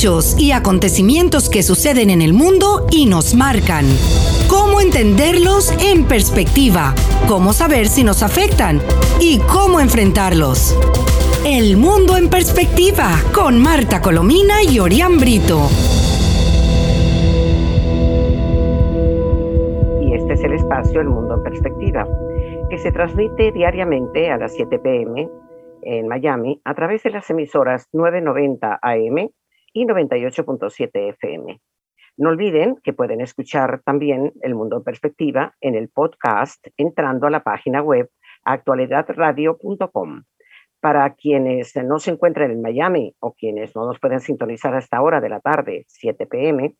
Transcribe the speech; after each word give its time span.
hechos 0.00 0.34
y 0.38 0.52
acontecimientos 0.52 1.50
que 1.50 1.62
suceden 1.62 2.08
en 2.08 2.22
el 2.22 2.32
mundo 2.32 2.86
y 2.90 3.04
nos 3.04 3.34
marcan. 3.34 3.84
Cómo 4.48 4.80
entenderlos 4.80 5.70
en 5.84 6.06
perspectiva, 6.06 6.94
cómo 7.28 7.52
saber 7.52 7.86
si 7.86 8.02
nos 8.02 8.22
afectan 8.22 8.80
y 9.20 9.40
cómo 9.40 9.78
enfrentarlos. 9.78 10.74
El 11.44 11.76
mundo 11.76 12.16
en 12.16 12.30
perspectiva 12.30 13.10
con 13.34 13.60
Marta 13.60 14.00
Colomina 14.00 14.62
y 14.62 14.78
Orián 14.78 15.18
Brito. 15.18 15.68
Y 20.00 20.14
este 20.14 20.32
es 20.32 20.44
el 20.44 20.54
espacio 20.54 21.02
El 21.02 21.10
Mundo 21.10 21.34
en 21.34 21.42
Perspectiva, 21.42 22.08
que 22.70 22.78
se 22.78 22.90
transmite 22.90 23.52
diariamente 23.52 24.30
a 24.30 24.38
las 24.38 24.54
7 24.54 24.78
pm 24.78 25.28
en 25.82 26.08
Miami 26.08 26.58
a 26.64 26.74
través 26.74 27.02
de 27.02 27.10
las 27.10 27.28
emisoras 27.28 27.86
990 27.92 28.78
AM 28.80 29.28
y 29.72 29.86
98.7 29.86 30.90
FM. 31.10 31.60
No 32.16 32.28
olviden 32.28 32.76
que 32.82 32.92
pueden 32.92 33.20
escuchar 33.20 33.82
también 33.84 34.32
El 34.42 34.54
Mundo 34.54 34.76
en 34.76 34.84
Perspectiva 34.84 35.54
en 35.60 35.74
el 35.74 35.88
podcast 35.88 36.66
entrando 36.76 37.26
a 37.26 37.30
la 37.30 37.42
página 37.42 37.82
web 37.82 38.10
actualidadradio.com. 38.44 40.24
Para 40.80 41.14
quienes 41.14 41.76
no 41.76 41.98
se 41.98 42.10
encuentran 42.10 42.50
en 42.50 42.62
Miami 42.62 43.14
o 43.20 43.34
quienes 43.34 43.74
no 43.76 43.86
nos 43.86 43.98
pueden 44.00 44.20
sintonizar 44.20 44.74
hasta 44.74 44.96
ahora 44.96 45.20
de 45.20 45.28
la 45.28 45.40
tarde, 45.40 45.84
7 45.88 46.26
pm, 46.26 46.74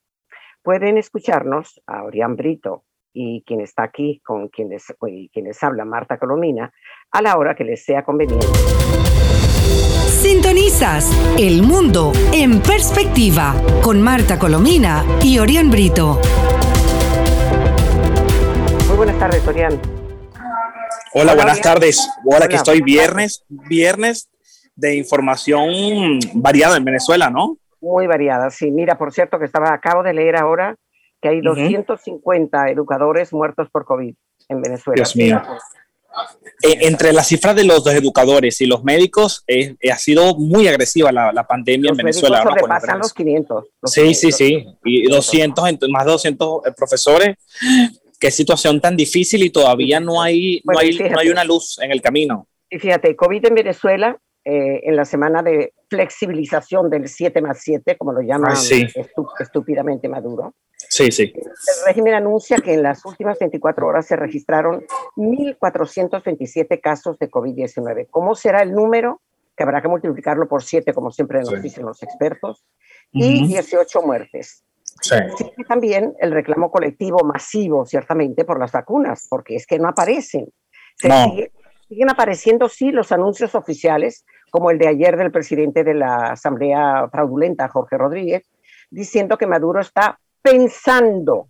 pueden 0.62 0.98
escucharnos 0.98 1.80
a 1.86 2.04
Orián 2.04 2.36
Brito 2.36 2.84
y 3.12 3.42
quien 3.44 3.60
está 3.60 3.82
aquí 3.84 4.20
con 4.24 4.48
quienes, 4.48 4.94
quienes 5.32 5.62
habla 5.62 5.84
Marta 5.84 6.18
Colomina 6.18 6.72
a 7.10 7.22
la 7.22 7.36
hora 7.36 7.54
que 7.54 7.64
les 7.64 7.84
sea 7.84 8.04
conveniente. 8.04 8.46
Sintonizas 10.20 11.10
El 11.38 11.62
Mundo 11.62 12.12
en 12.34 12.60
Perspectiva 12.60 13.54
con 13.82 14.02
Marta 14.02 14.38
Colomina 14.38 15.02
y 15.22 15.38
Orián 15.38 15.70
Brito. 15.70 16.20
Muy 18.86 18.96
buenas 18.98 19.18
tardes, 19.18 19.48
Orián. 19.48 19.80
Hola, 21.14 21.34
buenas 21.34 21.62
tardes. 21.62 22.06
Hola, 22.26 22.48
que 22.48 22.56
estoy 22.56 22.82
viernes, 22.82 23.46
viernes 23.48 24.28
de 24.76 24.94
información 24.94 26.18
variada 26.34 26.76
en 26.76 26.84
Venezuela, 26.84 27.30
¿no? 27.30 27.56
Muy 27.80 28.06
variada, 28.06 28.50
sí. 28.50 28.70
Mira, 28.70 28.98
por 28.98 29.14
cierto, 29.14 29.38
que 29.38 29.46
estaba, 29.46 29.72
acabo 29.72 30.02
de 30.02 30.12
leer 30.12 30.36
ahora 30.36 30.76
que 31.22 31.30
hay 31.30 31.40
250 31.40 32.68
educadores 32.68 33.32
muertos 33.32 33.70
por 33.70 33.86
COVID 33.86 34.14
en 34.50 34.60
Venezuela. 34.60 34.96
Dios 34.96 35.16
mío. 35.16 35.40
Eh, 36.62 36.78
entre 36.82 37.12
las 37.12 37.28
cifras 37.28 37.56
de 37.56 37.64
los 37.64 37.86
educadores 37.86 38.60
y 38.60 38.66
los 38.66 38.84
médicos, 38.84 39.44
eh, 39.46 39.76
ha 39.90 39.96
sido 39.96 40.36
muy 40.36 40.68
agresiva 40.68 41.10
la, 41.10 41.32
la 41.32 41.46
pandemia 41.46 41.90
en 41.90 41.96
Venezuela. 41.96 42.42
Los 42.44 42.52
sobrepasan 42.52 42.98
los 42.98 43.14
500. 43.14 43.64
sí, 43.84 44.14
sí, 44.14 44.32
sí. 44.32 44.66
Y 44.84 45.08
200, 45.08 45.64
más 45.88 46.04
de 46.04 46.10
200 46.10 46.66
eh, 46.66 46.72
profesores. 46.76 47.36
Qué 48.18 48.30
situación 48.30 48.80
tan 48.80 48.96
difícil 48.96 49.42
y 49.42 49.50
todavía 49.50 50.00
no 50.00 50.20
hay, 50.20 50.60
no, 50.64 50.78
hay 50.78 50.98
no 50.98 51.18
hay 51.18 51.28
una 51.30 51.44
luz 51.44 51.78
en 51.80 51.90
el 51.90 52.02
camino. 52.02 52.46
Y 52.68 52.78
fíjate, 52.78 53.16
COVID 53.16 53.46
en 53.46 53.54
Venezuela, 53.54 54.18
en 54.44 54.96
la 54.96 55.04
semana 55.04 55.42
de 55.42 55.72
flexibilización 55.88 56.90
del 56.90 57.08
7 57.08 57.40
más 57.40 57.60
7, 57.62 57.96
como 57.96 58.12
lo 58.12 58.20
llaman 58.20 58.54
estúpidamente 59.38 60.08
Maduro, 60.08 60.54
Sí, 60.90 61.12
sí. 61.12 61.32
El 61.36 61.86
régimen 61.86 62.14
anuncia 62.14 62.56
que 62.56 62.74
en 62.74 62.82
las 62.82 63.04
últimas 63.04 63.38
24 63.38 63.86
horas 63.86 64.06
se 64.06 64.16
registraron 64.16 64.84
1.427 65.14 66.80
casos 66.80 67.16
de 67.20 67.30
COVID-19. 67.30 68.08
¿Cómo 68.10 68.34
será 68.34 68.62
el 68.62 68.72
número? 68.72 69.20
Que 69.56 69.62
habrá 69.62 69.80
que 69.80 69.86
multiplicarlo 69.86 70.48
por 70.48 70.64
7, 70.64 70.92
como 70.92 71.12
siempre 71.12 71.42
nos 71.42 71.62
dicen 71.62 71.86
los 71.86 72.02
expertos, 72.02 72.66
y 73.12 73.46
18 73.46 74.02
muertes. 74.02 74.64
Sí. 75.00 75.14
también 75.68 76.14
el 76.18 76.32
reclamo 76.32 76.72
colectivo 76.72 77.20
masivo, 77.24 77.86
ciertamente, 77.86 78.44
por 78.44 78.58
las 78.58 78.72
vacunas, 78.72 79.28
porque 79.30 79.54
es 79.54 79.66
que 79.66 79.78
no 79.78 79.88
aparecen. 79.88 80.52
siguen 81.88 82.10
apareciendo, 82.10 82.68
sí, 82.68 82.90
los 82.90 83.12
anuncios 83.12 83.54
oficiales, 83.54 84.26
como 84.50 84.72
el 84.72 84.78
de 84.78 84.88
ayer 84.88 85.16
del 85.16 85.30
presidente 85.30 85.84
de 85.84 85.94
la 85.94 86.32
Asamblea 86.32 87.08
Fraudulenta, 87.12 87.68
Jorge 87.68 87.96
Rodríguez, 87.96 88.50
diciendo 88.90 89.38
que 89.38 89.46
Maduro 89.46 89.80
está 89.80 90.18
pensando. 90.42 91.48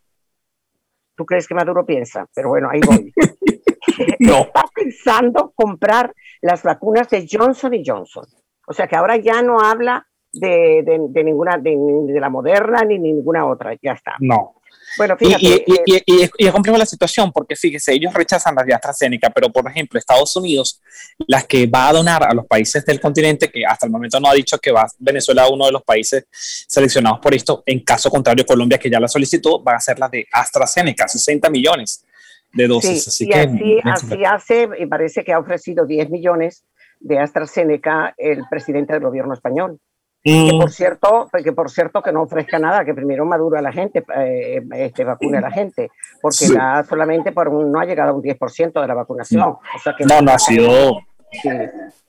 ¿Tú 1.15 1.25
crees 1.25 1.47
que 1.47 1.55
Maduro 1.55 1.85
piensa? 1.85 2.27
Pero 2.35 2.49
bueno, 2.49 2.69
ahí 2.71 2.81
voy. 2.87 3.13
no. 4.21 4.39
Está 4.39 4.65
pensando 4.75 5.53
comprar 5.55 6.15
las 6.41 6.63
vacunas 6.63 7.09
de 7.11 7.27
Johnson 7.31 7.75
y 7.75 7.83
Johnson. 7.85 8.25
O 8.67 8.73
sea 8.73 8.87
que 8.87 8.97
ahora 8.97 9.17
ya 9.17 9.43
no 9.43 9.61
habla 9.61 10.07
de, 10.33 10.83
de, 10.85 11.25
ninguna, 11.25 11.59
de, 11.59 11.77
de, 12.07 12.21
la 12.21 12.31
Moderna 12.31 12.85
ni 12.85 12.99
ninguna 12.99 13.47
otra. 13.47 13.77
Ya 13.83 13.93
está. 13.93 14.15
No. 14.21 14.60
Bueno, 14.97 15.17
fíjate, 15.17 15.45
y, 15.45 15.65
y, 15.67 16.03
y, 16.07 16.31
y, 16.39 16.47
es 16.47 16.53
complejo 16.53 16.77
la 16.77 16.87
situación 16.87 17.31
porque 17.33 17.57
fíjese, 17.57 17.93
ellos 17.93 18.13
rechazan 18.13 18.55
las 18.55 18.67
de 18.67 18.75
AstraZeneca, 18.75 19.31
pero 19.31 19.51
por 19.51 19.69
ejemplo, 19.69 19.99
Estados 19.99 20.35
Unidos, 20.37 20.81
las 21.27 21.47
que 21.47 21.67
va 21.67 21.89
a 21.89 21.93
donar 21.93 22.25
a 22.25 22.35
los 22.35 22.47
países 22.47 22.85
del 22.85 23.01
continente, 23.01 23.49
que 23.51 23.65
hasta 23.65 23.87
el 23.87 23.93
momento 23.93 24.19
no 24.21 24.29
ha 24.29 24.35
dicho 24.35 24.59
que 24.59 24.73
va 24.73 24.87
Venezuela 24.99 25.49
uno 25.49 25.67
de 25.67 25.73
los 25.73 25.83
países 25.83 26.27
seleccionados 26.31 27.21
por 27.21 27.35
esto, 27.35 27.63
en 27.67 27.81
caso 27.81 28.11
contrario, 28.11 28.45
Colombia, 28.45 28.79
que 28.79 28.91
ya 28.91 29.01
la 29.01 29.09
solicitó, 29.09 29.63
va 29.63 29.75
a 29.75 29.81
ser 29.81 29.99
la 29.99 30.09
de 30.09 30.27
AstraZeneca, 30.33 31.07
60 31.07 31.51
millones 31.51 32.05
de 32.53 32.67
dosis. 32.67 33.07
así 33.09 33.29
que, 33.29 33.39
así, 33.39 33.79
así 33.85 34.25
hace, 34.25 34.69
y 34.79 34.87
parece 34.87 35.25
que 35.25 35.33
ha 35.33 35.39
ofrecido 35.39 35.87
10 35.87 36.11
millones 36.11 36.65
de 37.01 37.19
AstraZeneca 37.19 38.15
el 38.17 38.43
presidente 38.51 38.93
del 38.93 39.03
gobierno 39.03 39.35
español. 39.35 39.79
Que 40.23 40.51
por 40.53 40.71
cierto, 40.71 41.31
que 41.43 41.53
por 41.53 41.71
cierto 41.71 42.03
que 42.03 42.13
no 42.13 42.23
ofrezca 42.23 42.59
nada, 42.59 42.85
que 42.85 42.93
primero 42.93 43.25
madure 43.25 43.59
a 43.59 43.63
la 43.63 43.73
gente, 43.73 44.05
eh, 44.17 44.63
este, 44.73 45.03
vacune 45.03 45.39
a 45.39 45.41
la 45.41 45.51
gente, 45.51 45.91
porque 46.21 46.47
solamente 46.87 47.33
por 47.33 47.51
no 47.51 47.81
ha 47.81 47.87
llegado 47.87 48.11
a 48.11 48.13
un 48.13 48.23
10% 48.23 48.81
de 48.81 48.87
la 48.87 48.95
vacunación. 48.95 49.41
No, 49.41 49.61
o 49.75 49.79
sea 49.83 49.95
que 49.97 50.05
no, 50.05 50.21
no, 50.21 50.33
ha 50.33 50.39
sido 50.39 50.99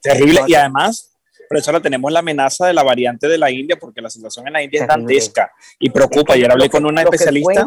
terrible. 0.02 0.40
Y 0.46 0.54
además, 0.54 1.16
por 1.48 1.56
eso 1.56 1.70
ahora 1.70 1.82
tenemos 1.82 2.12
la 2.12 2.18
amenaza 2.18 2.66
de 2.66 2.74
la 2.74 2.82
variante 2.82 3.28
de 3.28 3.38
la 3.38 3.50
India, 3.50 3.76
porque 3.80 4.02
la 4.02 4.10
situación 4.10 4.46
en 4.46 4.52
la 4.52 4.62
India 4.62 4.82
es 4.82 4.88
dantesca 4.88 5.50
y 5.78 5.88
preocupa. 5.88 6.34
Ayer 6.34 6.50
hablé 6.50 6.68
con 6.68 6.84
una 6.84 7.02
especialista. 7.02 7.66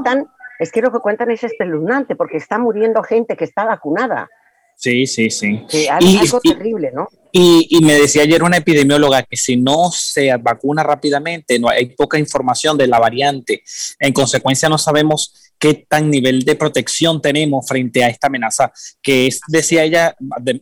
es 0.59 0.71
que 0.71 0.81
lo 0.81 0.91
que 0.91 0.99
cuentan 0.99 1.31
es 1.31 1.43
espeluznante, 1.43 2.15
porque 2.15 2.37
está 2.37 2.59
muriendo 2.59 3.01
gente 3.01 3.35
que 3.35 3.45
está 3.45 3.65
vacunada. 3.65 4.29
Sí, 4.75 5.07
sí, 5.07 5.31
sí. 5.31 5.65
algo 5.89 6.39
terrible, 6.39 6.91
¿no? 6.93 7.07
Y, 7.37 7.81
me 7.83 7.95
decía 7.95 8.23
ayer 8.23 8.43
una 8.43 8.55
epidemióloga 8.55 9.23
que 9.23 9.35
si 9.35 9.57
no 9.57 9.91
se 9.91 10.33
vacuna 10.37 10.83
rápidamente, 10.83 11.59
no 11.59 11.67
hay 11.67 11.87
poca 11.87 12.17
información 12.17 12.77
de 12.77 12.87
la 12.87 12.97
variante. 12.97 13.61
En 13.99 14.13
consecuencia, 14.13 14.69
no 14.69 14.77
sabemos 14.77 15.53
qué 15.59 15.85
tan 15.89 16.09
nivel 16.09 16.45
de 16.45 16.55
protección 16.55 17.21
tenemos 17.21 17.67
frente 17.67 18.05
a 18.05 18.07
esta 18.07 18.27
amenaza, 18.27 18.71
que 19.01 19.27
es, 19.27 19.41
decía 19.49 19.83
ella, 19.83 20.15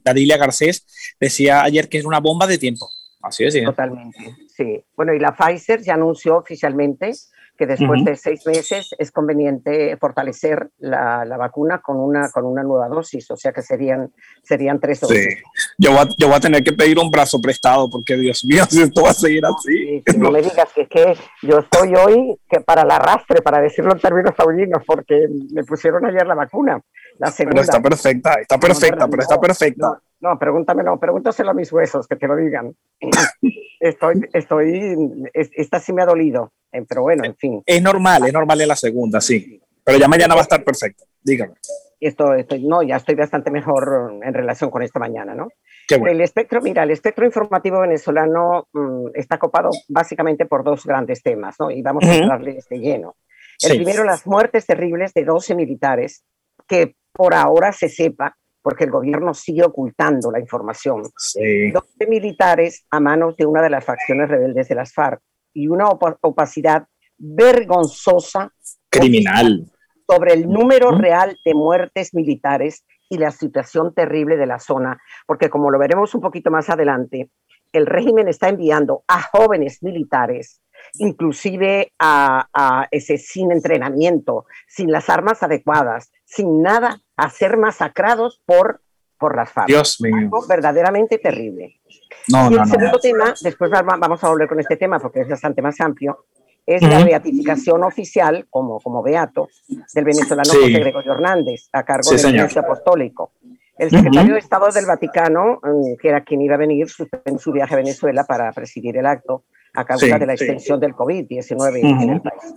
Dadilia 0.04 0.38
Garcés, 0.38 0.88
decía 1.20 1.62
ayer 1.62 1.88
que 1.88 2.00
es 2.00 2.06
una 2.06 2.20
bomba 2.20 2.48
de 2.48 2.58
tiempo. 2.58 2.90
Así 3.22 3.44
es. 3.44 3.64
Totalmente, 3.64 4.36
sí. 4.58 4.84
Bueno, 4.96 5.14
y 5.14 5.20
la 5.20 5.36
Pfizer 5.36 5.84
ya 5.84 5.94
anunció 5.94 6.38
oficialmente 6.38 7.12
que 7.58 7.68
después 7.68 8.04
de 8.04 8.16
seis 8.16 8.46
meses 8.48 8.96
es 8.98 9.12
conveniente 9.12 9.96
fortalecer 9.98 10.70
la, 10.80 11.24
la, 11.24 11.38
vacuna 11.38 11.80
con 11.80 11.98
una, 11.98 12.30
con 12.32 12.46
una 12.46 12.64
nueva 12.64 12.88
dosis, 12.88 13.30
o 13.30 13.38
sea 13.38 13.52
que 13.52 13.62
serían, 13.62 14.12
serían 14.42 14.80
tres 14.80 15.02
dosis. 15.02 15.24
Sí. 15.24 15.44
Yo, 15.78 15.92
voy 15.92 16.00
a, 16.00 16.08
yo 16.18 16.28
voy 16.28 16.36
a 16.36 16.40
tener 16.40 16.64
que 16.64 16.74
pedir 16.74 16.98
un 16.98 17.12
brazo 17.12 17.40
prestado 17.40 17.90
porque, 17.90 18.16
Dios 18.16 18.44
mío, 18.46 18.64
si 18.70 18.82
esto 18.82 19.04
va 19.04 19.12
a 19.12 19.14
seguir 19.14 19.44
así. 19.46 20.04
no 20.18 20.32
me 20.32 20.42
digas 20.42 20.70
que, 20.74 20.88
que 20.88 21.16
yo 21.44 21.60
estoy 21.60 21.94
hoy 21.96 22.40
que 22.50 22.60
para 22.62 22.82
el 22.82 22.92
arrastre, 22.92 23.42
para 23.42 23.62
decirlo 23.62 23.94
en 23.94 24.00
términos 24.00 24.36
taurinos, 24.36 24.84
porque 24.86 25.28
me 25.52 25.64
pusieron 25.64 26.06
ayer 26.06 26.26
la 26.26 26.36
vacuna, 26.36 26.82
la 27.20 27.32
segunda. 27.32 27.62
Pero 27.62 27.64
está 27.64 27.82
perfecta, 27.82 28.34
está 28.36 28.58
perfecta, 28.58 29.08
pero 29.08 29.22
está 29.22 29.40
perfecta. 29.40 30.02
No, 30.20 30.40
pregúntamelo, 30.40 31.00
pregúntaselo 31.00 31.52
a 31.52 31.54
mis 31.54 31.72
huesos, 31.72 32.08
que 32.08 32.16
te 32.16 32.28
lo 32.28 32.36
digan. 32.36 32.76
estoy, 33.80 34.30
estoy, 34.32 35.30
esta 35.34 35.80
sí 35.80 35.92
me 35.92 36.02
ha 36.02 36.06
dolido, 36.06 36.54
eh, 36.72 36.84
pero 36.88 37.02
bueno, 37.02 37.26
en 37.26 37.36
fin. 37.36 37.62
Es 37.66 37.82
normal, 37.82 38.26
es 38.26 38.34
normal 38.34 38.62
en 38.62 38.68
la 38.70 38.76
segunda, 38.76 39.20
sí. 39.20 39.62
Pero 39.84 39.98
ya 39.98 40.08
mañana 40.08 40.34
va 40.34 40.42
a 40.42 40.44
estar 40.44 40.64
perfecto, 40.64 41.04
dígame. 41.22 41.56
Esto, 42.00 42.34
estoy, 42.34 42.66
no, 42.66 42.84
ya 42.84 42.98
estoy 42.98 43.16
bastante 43.16 43.52
mejor 43.52 44.20
en 44.24 44.34
relación 44.34 44.70
con 44.70 44.82
esta 44.82 45.00
mañana, 45.00 45.36
¿no? 45.36 45.50
El 45.90 46.22
espectro, 46.22 46.62
mira, 46.62 46.84
el 46.84 46.92
espectro 46.92 47.26
informativo 47.26 47.82
venezolano 47.82 48.68
mm, 48.74 49.08
está 49.14 49.38
copado 49.38 49.70
básicamente 49.90 50.46
por 50.46 50.64
dos 50.64 50.86
grandes 50.86 51.22
temas, 51.22 51.56
¿no? 51.60 51.70
Y 51.70 51.82
vamos 51.82 52.06
a 52.06 52.16
entrarle 52.16 52.60
de 52.70 52.80
lleno. 52.80 53.16
El 53.62 53.78
primero, 53.78 54.04
las 54.04 54.26
muertes 54.26 54.66
terribles 54.66 55.14
de 55.14 55.26
12 55.26 55.56
militares, 55.56 56.24
que 56.68 56.96
por 57.14 57.34
ahora 57.34 57.72
se 57.72 57.90
sepa, 57.90 58.36
porque 58.62 58.86
el 58.86 58.92
gobierno 58.92 59.34
sigue 59.34 59.64
ocultando 59.64 60.32
la 60.32 60.40
información. 60.40 61.04
Sí. 61.18 61.72
12 61.72 62.08
militares 62.08 62.86
a 62.90 63.00
manos 63.00 63.36
de 63.38 63.46
una 63.46 63.62
de 63.62 63.70
las 63.70 63.86
facciones 63.86 64.30
rebeldes 64.30 64.68
de 64.68 64.76
las 64.76 64.94
FARC 64.94 65.22
y 65.54 65.68
una 65.68 65.88
opacidad 65.90 66.88
vergonzosa. 67.18 68.52
Criminal. 68.90 69.66
Sobre 70.10 70.34
el 70.34 70.50
número 70.50 70.92
real 70.92 71.38
de 71.46 71.54
muertes 71.54 72.14
militares 72.14 72.86
y 73.10 73.18
la 73.18 73.32
situación 73.32 73.94
terrible 73.94 74.38
de 74.38 74.48
la 74.48 74.60
zona, 74.60 75.00
porque 75.28 75.50
como 75.50 75.70
lo 75.72 75.80
veremos 75.80 76.14
un 76.16 76.22
poquito 76.22 76.52
más 76.52 76.70
adelante, 76.70 77.30
el 77.72 77.86
régimen 77.86 78.28
está 78.28 78.50
enviando 78.50 79.04
a 79.08 79.22
jóvenes 79.22 79.82
militares 79.82 80.62
inclusive 80.98 81.92
a, 82.00 82.88
ese 82.92 83.18
sin 83.18 83.52
entrenamiento, 83.52 84.46
sin 84.68 84.92
las 84.92 85.10
armas 85.10 85.44
adecuadas, 85.44 86.12
sin 86.26 86.62
nada, 86.62 87.02
a 87.18 87.30
ser 87.30 87.58
masacrados 87.58 88.42
por, 88.46 88.82
por 89.18 89.36
las 89.36 89.52
FARC. 89.52 89.68
Dios 89.68 90.02
mío. 90.02 90.30
verdaderamente 90.48 91.18
terrible. 91.18 91.80
No, 92.28 92.52
y 92.52 92.56
el 92.56 92.66
segundo 92.66 93.00
tema, 93.00 93.34
después 93.42 93.72
vamos 93.72 94.24
a 94.24 94.30
volver 94.30 94.48
con 94.48 94.60
este 94.60 94.78
tema 94.78 95.00
porque 95.00 95.22
es 95.22 95.28
bastante 95.28 95.62
más 95.62 95.80
amplio, 95.82 96.26
es 96.66 96.82
la 96.82 97.04
beatificación 97.04 97.84
oficial, 97.84 98.48
como, 98.50 98.80
como 98.80 99.04
beato, 99.04 99.50
del 99.94 100.06
venezolano 100.06 100.50
José 100.50 100.70
Gregorio 100.70 101.12
Hernández, 101.12 101.68
a 101.74 101.84
cargo 101.84 102.10
del 102.10 102.26
Ministerio 102.26 102.62
Apostólico. 102.62 103.34
El 103.78 103.90
secretario 103.90 104.34
de 104.34 104.40
Estado 104.40 104.70
del 104.70 104.86
Vaticano, 104.86 105.60
mm, 105.62 105.98
que 106.00 106.08
era 106.08 106.24
quien 106.24 106.42
iba 106.42 106.56
a 106.56 106.60
venir, 106.60 106.88
en 107.26 107.40
su 107.40 107.52
viaje 107.52 107.74
a 107.74 107.78
Venezuela 107.78 108.24
para 108.24 108.52
presidir 108.54 108.96
el 108.98 109.06
acto 109.06 109.44
a 109.74 109.86
causa 109.86 110.18
de 110.18 110.26
la 110.26 110.34
extensión 110.34 110.80
del 110.80 110.94
COVID-19 110.94 112.02
en 112.04 112.10
el 112.10 112.22
país. 112.22 112.54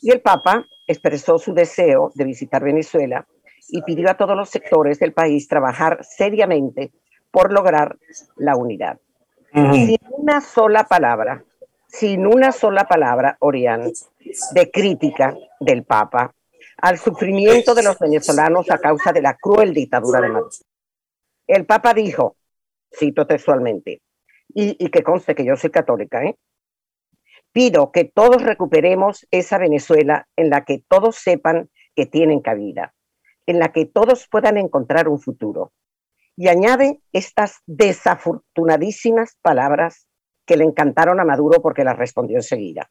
Y 0.00 0.10
el 0.10 0.20
Papa 0.20 0.66
expresó 0.86 1.38
su 1.38 1.54
deseo 1.54 2.10
de 2.14 2.24
visitar 2.24 2.62
Venezuela 2.64 3.26
y 3.68 3.82
pidió 3.82 4.10
a 4.10 4.16
todos 4.16 4.36
los 4.36 4.50
sectores 4.50 4.98
del 4.98 5.12
país 5.12 5.46
trabajar 5.46 6.04
seriamente 6.04 6.92
por 7.30 7.52
lograr 7.52 7.96
la 8.36 8.56
unidad. 8.56 8.98
Sin 9.52 9.98
una 10.10 10.40
sola 10.40 10.84
palabra, 10.84 11.44
sin 11.86 12.26
una 12.26 12.52
sola 12.52 12.88
palabra, 12.88 13.36
Orián, 13.40 13.92
de 14.52 14.70
crítica 14.70 15.36
del 15.60 15.84
Papa 15.84 16.34
al 16.78 16.98
sufrimiento 16.98 17.74
de 17.74 17.82
los 17.82 17.98
venezolanos 17.98 18.70
a 18.70 18.78
causa 18.78 19.12
de 19.12 19.22
la 19.22 19.34
cruel 19.34 19.72
dictadura 19.72 20.20
de 20.20 20.28
Maduro. 20.28 20.50
El 21.46 21.66
Papa 21.66 21.94
dijo, 21.94 22.36
cito 22.92 23.26
textualmente, 23.26 24.00
y, 24.54 24.88
que 24.90 25.02
conste 25.02 25.34
que 25.34 25.44
yo 25.44 25.56
soy 25.56 25.70
católica, 25.70 26.24
¿eh? 26.24 26.36
pido 27.52 27.92
que 27.92 28.04
todos 28.04 28.42
recuperemos 28.42 29.26
esa 29.30 29.58
Venezuela 29.58 30.26
en 30.36 30.50
la 30.50 30.64
que 30.64 30.82
todos 30.88 31.16
sepan 31.16 31.70
que 31.94 32.06
tienen 32.06 32.40
cabida, 32.40 32.94
en 33.46 33.58
la 33.58 33.72
que 33.72 33.84
todos 33.84 34.26
puedan 34.30 34.56
encontrar 34.56 35.08
un 35.08 35.20
futuro. 35.20 35.72
Y 36.34 36.48
añade 36.48 37.02
estas 37.12 37.60
desafortunadísimas 37.66 39.36
palabras 39.42 40.08
que 40.46 40.56
le 40.56 40.64
encantaron 40.64 41.20
a 41.20 41.24
Maduro 41.24 41.60
porque 41.60 41.84
las 41.84 41.98
respondió 41.98 42.38
enseguida. 42.38 42.90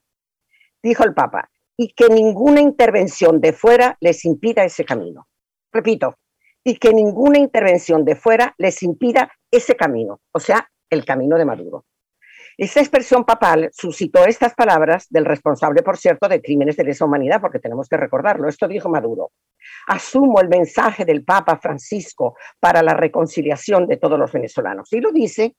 Dijo 0.83 1.03
el 1.03 1.13
Papa, 1.13 1.49
y 1.75 1.93
que 1.93 2.09
ninguna 2.09 2.61
intervención 2.61 3.41
de 3.41 3.53
fuera 3.53 3.97
les 3.99 4.23
impida 4.25 4.63
ese 4.63 4.85
camino. 4.85 5.27
Repito, 5.71 6.15
y 6.63 6.77
que 6.77 6.93
ninguna 6.93 7.39
intervención 7.39 8.05
de 8.05 8.15
fuera 8.15 8.53
les 8.57 8.83
impida 8.83 9.31
ese 9.49 9.75
camino, 9.75 10.21
o 10.31 10.39
sea, 10.39 10.69
el 10.91 11.05
camino 11.05 11.37
de 11.37 11.45
Maduro. 11.45 11.85
Esa 12.57 12.81
expresión 12.81 13.23
papal 13.23 13.69
suscitó 13.71 14.25
estas 14.25 14.53
palabras 14.53 15.07
del 15.09 15.25
responsable, 15.25 15.81
por 15.81 15.97
cierto, 15.97 16.27
de 16.27 16.41
crímenes 16.41 16.75
de 16.75 16.83
lesa 16.83 17.05
humanidad, 17.05 17.41
porque 17.41 17.59
tenemos 17.59 17.87
que 17.87 17.97
recordarlo. 17.97 18.47
Esto 18.47 18.67
dijo 18.67 18.89
Maduro. 18.89 19.31
Asumo 19.87 20.39
el 20.41 20.49
mensaje 20.49 21.05
del 21.05 21.23
Papa 21.23 21.57
Francisco 21.57 22.35
para 22.59 22.83
la 22.83 22.93
reconciliación 22.93 23.87
de 23.87 23.97
todos 23.97 24.19
los 24.19 24.31
venezolanos. 24.31 24.91
Y 24.93 24.99
lo 24.99 25.11
dice, 25.11 25.55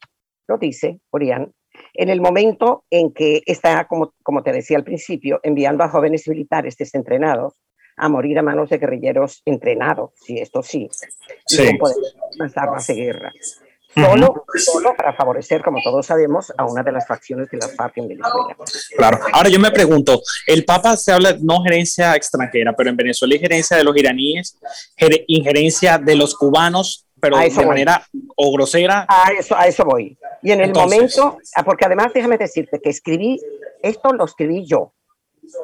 lo 0.47 0.59
dice, 0.59 1.01
Orián, 1.11 1.53
en 1.95 2.11
el 2.11 2.21
momento 2.21 2.85
en 2.91 3.13
que 3.13 3.43
está, 3.47 3.87
como, 3.87 4.15
como 4.23 4.43
te 4.43 4.53
decía 4.53 4.77
al 4.77 4.85
principio, 4.85 5.41
enviando 5.43 5.83
a 5.83 5.89
jóvenes 5.89 6.29
militares 6.29 6.77
desentrenados 6.77 7.55
a 7.97 8.09
morir 8.09 8.39
a 8.39 8.43
manos 8.43 8.71
de 8.71 8.79
guerrilleros 8.79 9.43
entrenados, 9.45 10.13
sí, 10.17 10.39
esto 10.39 10.63
sí, 10.63 10.89
sí. 11.47 11.63
y 11.63 11.79
poder 11.79 11.97
más 12.39 12.57
armas 12.57 12.87
de 12.87 12.95
guerra. 12.95 13.33
Solo, 13.95 14.45
solo, 14.55 14.95
para 14.97 15.13
favorecer, 15.13 15.63
como 15.63 15.79
todos 15.83 16.07
sabemos, 16.07 16.53
a 16.57 16.65
una 16.65 16.83
de 16.83 16.93
las 16.93 17.07
facciones 17.07 17.51
de 17.51 17.59
la 17.59 17.69
FARC 17.69 17.99
en 17.99 18.09
Venezuela. 18.09 18.57
Claro. 18.97 19.19
Ahora 19.33 19.51
yo 19.51 19.59
me 19.59 19.71
pregunto, 19.71 20.23
el 20.47 20.65
Papa 20.65 20.97
se 20.97 21.13
habla 21.13 21.37
no 21.41 21.63
gerencia 21.63 22.17
extranjera, 22.17 22.75
pero 22.75 22.89
en 22.89 22.97
Venezuela 22.97 23.35
hay 23.35 23.41
gerencia 23.41 23.77
de 23.77 23.85
los 23.85 23.97
iraníes, 23.97 24.59
injerencia 25.27 25.99
de 25.99 26.17
los 26.17 26.35
cubanos, 26.35 27.07
pero 27.21 27.39
de 27.39 27.67
manera 27.67 28.05
o 28.35 28.53
grosera. 28.53 29.07
A 29.09 29.31
eso, 29.31 29.57
a 29.57 29.67
eso 29.67 29.85
voy. 29.85 30.19
Y 30.43 30.51
en 30.51 30.61
el 30.61 30.73
momento, 30.73 31.39
ah, 31.55 31.63
porque 31.63 31.85
además 31.85 32.13
déjame 32.13 32.37
decirte 32.37 32.81
que 32.81 32.91
escribí, 32.91 33.41
esto 33.83 34.13
lo 34.13 34.25
escribí 34.25 34.67
yo, 34.67 34.93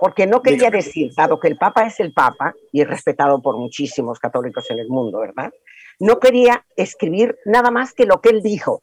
porque 0.00 0.26
no 0.26 0.40
quería 0.40 0.70
decir, 0.70 1.12
dado 1.16 1.40
que 1.40 1.48
el 1.48 1.56
Papa 1.56 1.86
es 1.86 1.98
el 1.98 2.12
Papa 2.12 2.54
y 2.72 2.82
es 2.82 2.88
respetado 2.88 3.40
por 3.42 3.56
muchísimos 3.56 4.18
católicos 4.20 4.70
en 4.70 4.78
el 4.78 4.88
mundo, 4.88 5.18
¿verdad? 5.18 5.50
No 6.00 6.18
quería 6.18 6.64
escribir 6.76 7.38
nada 7.44 7.70
más 7.70 7.92
que 7.92 8.06
lo 8.06 8.20
que 8.20 8.30
él 8.30 8.42
dijo, 8.42 8.82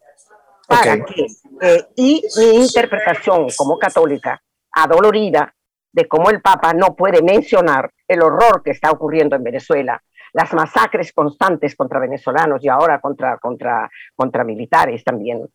para 0.68 1.04
que, 1.06 1.28
eh, 1.62 1.86
y 1.96 2.24
mi 2.38 2.64
interpretación 2.64 3.48
como 3.56 3.78
católica, 3.78 4.42
adolorida, 4.72 5.54
de 5.92 6.08
cómo 6.08 6.30
el 6.30 6.42
Papa 6.42 6.74
no 6.74 6.96
puede 6.96 7.22
mencionar 7.22 7.90
el 8.08 8.22
horror 8.22 8.62
que 8.64 8.72
está 8.72 8.92
ocurriendo 8.92 9.36
en 9.36 9.44
Venezuela, 9.44 10.02
las 10.34 10.54
masacres 10.54 11.14
constantes 11.14 11.76
contra 11.76 12.00
venezolanos 12.00 12.62
y 12.62 12.68
ahora 12.68 13.00
contra, 13.00 13.38
contra, 13.38 13.90
contra 14.14 14.44
militares 14.44 15.04
también, 15.06 15.48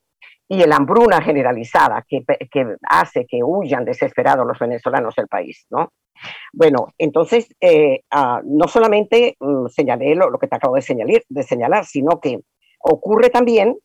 y 0.48 0.64
la 0.64 0.76
hambruna 0.76 1.20
generalizada 1.20 2.02
que, 2.08 2.24
que, 2.50 2.76
hace 2.88 3.26
que 3.26 3.40
huyan 3.44 3.84
desesperados 3.84 4.46
los 4.46 4.58
venezolanos 4.58 5.14
del 5.14 5.28
país, 5.28 5.66
¿no? 5.70 5.92
Bueno, 6.52 6.88
entonces, 6.98 7.48
eh, 7.60 8.02
ah, 8.10 8.40
no 8.44 8.68
solamente 8.68 9.36
mm, 9.40 9.66
señalé 9.68 10.14
lo, 10.14 10.38
que 10.38 10.48
te 10.48 10.56
acabo 10.56 10.76
de 10.76 10.82
señalar, 10.82 11.84
sino 11.84 12.20
que 12.20 12.40
ocurre 12.80 13.30
también, 13.30 13.76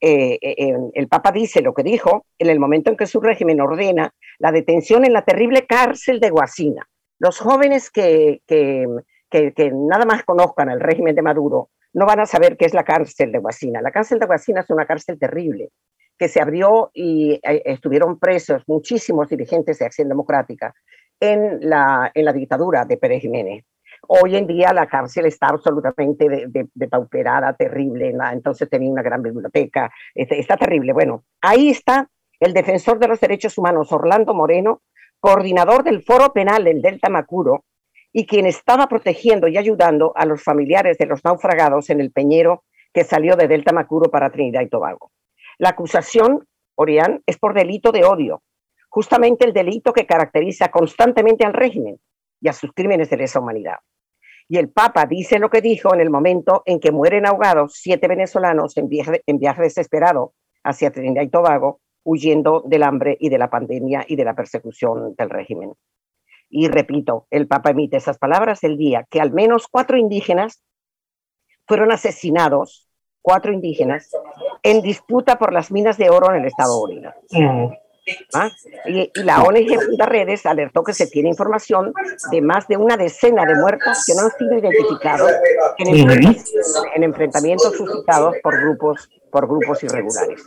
eh, 0.00 0.38
eh, 0.42 0.76
el 0.92 1.08
Papa 1.08 1.32
dice 1.32 1.62
lo 1.62 1.72
que 1.72 1.82
dijo 1.82 2.26
en 2.38 2.50
el 2.50 2.60
momento 2.60 2.90
en 2.90 2.96
que 2.96 3.06
su 3.06 3.20
régimen 3.20 3.60
ordena 3.60 4.12
la 4.38 4.52
detención 4.52 5.04
en 5.04 5.12
la 5.12 5.24
terrible 5.24 5.66
cárcel 5.66 6.20
de 6.20 6.30
Guasina. 6.30 6.86
Los 7.18 7.38
jóvenes 7.38 7.90
que, 7.90 8.42
que, 8.46 8.86
nada 9.72 10.04
más 10.04 10.24
conozcan 10.24 10.70
el 10.70 10.80
régimen 10.80 11.14
de 11.14 11.22
Maduro 11.22 11.70
no 11.94 12.04
van 12.04 12.20
a 12.20 12.26
saber 12.26 12.58
qué 12.58 12.66
es 12.66 12.74
la 12.74 12.84
cárcel 12.84 13.32
de 13.32 13.38
Guasina. 13.38 13.80
La 13.80 13.90
cárcel 13.90 14.18
de 14.18 14.26
Guasina 14.26 14.60
es 14.60 14.70
una 14.70 14.84
cárcel 14.84 15.18
terrible 15.18 15.70
que 16.18 16.28
se 16.28 16.42
abrió 16.42 16.90
y 16.92 17.32
eh, 17.42 17.62
estuvieron 17.64 18.18
presos 18.18 18.62
muchísimos 18.66 19.28
dirigentes 19.28 19.78
de 19.78 19.86
Acción 19.86 20.08
Democrática 20.08 20.74
en 21.20 21.58
la, 21.68 22.10
en 22.14 22.24
la 22.24 22.32
dictadura 22.32 22.84
de 22.84 22.96
Pérez 22.96 23.22
Jiménez. 23.22 23.64
Hoy 24.08 24.36
en 24.36 24.46
día 24.46 24.72
la 24.72 24.86
cárcel 24.86 25.26
está 25.26 25.48
absolutamente 25.48 26.48
depauperada, 26.74 27.52
de, 27.52 27.56
terrible, 27.56 28.14
entonces 28.32 28.68
tenía 28.68 28.90
una 28.90 29.02
gran 29.02 29.22
biblioteca, 29.22 29.90
este, 30.14 30.38
está 30.38 30.56
terrible. 30.56 30.92
Bueno, 30.92 31.24
ahí 31.40 31.70
está 31.70 32.08
el 32.38 32.52
defensor 32.52 32.98
de 32.98 33.08
los 33.08 33.20
derechos 33.20 33.56
humanos, 33.58 33.90
Orlando 33.92 34.34
Moreno, 34.34 34.82
coordinador 35.18 35.82
del 35.82 36.02
Foro 36.02 36.32
Penal 36.32 36.64
del 36.64 36.82
Delta 36.82 37.08
Macuro, 37.08 37.64
y 38.12 38.26
quien 38.26 38.46
estaba 38.46 38.86
protegiendo 38.86 39.48
y 39.48 39.58
ayudando 39.58 40.12
a 40.16 40.24
los 40.24 40.42
familiares 40.42 40.96
de 40.98 41.06
los 41.06 41.24
naufragados 41.24 41.90
en 41.90 42.00
el 42.00 42.12
Peñero 42.12 42.64
que 42.92 43.04
salió 43.04 43.36
de 43.36 43.48
Delta 43.48 43.72
Macuro 43.72 44.10
para 44.10 44.30
Trinidad 44.30 44.62
y 44.62 44.68
Tobago. 44.68 45.10
La 45.58 45.70
acusación, 45.70 46.46
Orián, 46.76 47.22
es 47.26 47.38
por 47.38 47.52
delito 47.52 47.92
de 47.92 48.04
odio, 48.04 48.42
justamente 48.96 49.44
el 49.44 49.52
delito 49.52 49.92
que 49.92 50.06
caracteriza 50.06 50.70
constantemente 50.70 51.44
al 51.44 51.52
régimen 51.52 52.00
y 52.40 52.48
a 52.48 52.54
sus 52.54 52.72
crímenes 52.72 53.10
de 53.10 53.18
lesa 53.18 53.40
humanidad. 53.40 53.76
Y 54.48 54.56
el 54.56 54.70
Papa 54.70 55.04
dice 55.04 55.38
lo 55.38 55.50
que 55.50 55.60
dijo 55.60 55.92
en 55.92 56.00
el 56.00 56.08
momento 56.08 56.62
en 56.64 56.80
que 56.80 56.92
mueren 56.92 57.26
ahogados 57.26 57.74
siete 57.74 58.08
venezolanos 58.08 58.74
en 58.78 58.88
viaje, 58.88 59.22
en 59.26 59.38
viaje 59.38 59.60
desesperado 59.60 60.32
hacia 60.64 60.92
Trinidad 60.92 61.24
y 61.24 61.28
Tobago, 61.28 61.82
huyendo 62.04 62.62
del 62.64 62.84
hambre 62.84 63.18
y 63.20 63.28
de 63.28 63.36
la 63.36 63.50
pandemia 63.50 64.06
y 64.08 64.16
de 64.16 64.24
la 64.24 64.34
persecución 64.34 65.14
del 65.14 65.28
régimen. 65.28 65.74
Y 66.48 66.68
repito, 66.68 67.26
el 67.28 67.46
Papa 67.48 67.72
emite 67.72 67.98
esas 67.98 68.16
palabras 68.16 68.64
el 68.64 68.78
día 68.78 69.06
que 69.10 69.20
al 69.20 69.30
menos 69.30 69.68
cuatro 69.68 69.98
indígenas 69.98 70.62
fueron 71.66 71.92
asesinados 71.92 72.88
cuatro 73.20 73.52
indígenas 73.52 74.08
en 74.62 74.80
disputa 74.80 75.36
por 75.36 75.52
las 75.52 75.70
minas 75.70 75.98
de 75.98 76.08
oro 76.08 76.30
en 76.30 76.40
el 76.40 76.46
estado 76.46 76.86
de 76.86 77.76
¿Ah? 78.32 78.50
Y, 78.86 79.10
la 79.22 79.42
ONG 79.42 79.80
Funda 79.84 80.06
Redes 80.06 80.46
alertó 80.46 80.82
que 80.84 80.92
se 80.92 81.06
tiene 81.06 81.28
información 81.28 81.92
de 82.30 82.40
más 82.40 82.68
de 82.68 82.76
una 82.76 82.96
decena 82.96 83.44
de 83.44 83.54
muertos 83.54 84.04
que 84.06 84.14
no 84.14 84.22
han 84.22 84.30
sido 84.38 84.58
identificados 84.58 85.32
en, 85.78 87.02
enfrentamientos 87.02 87.76
suscitados 87.76 88.36
por 88.42 88.60
grupos 88.60 89.08
por 89.30 89.48
grupos 89.48 89.82
irregulares. 89.82 90.40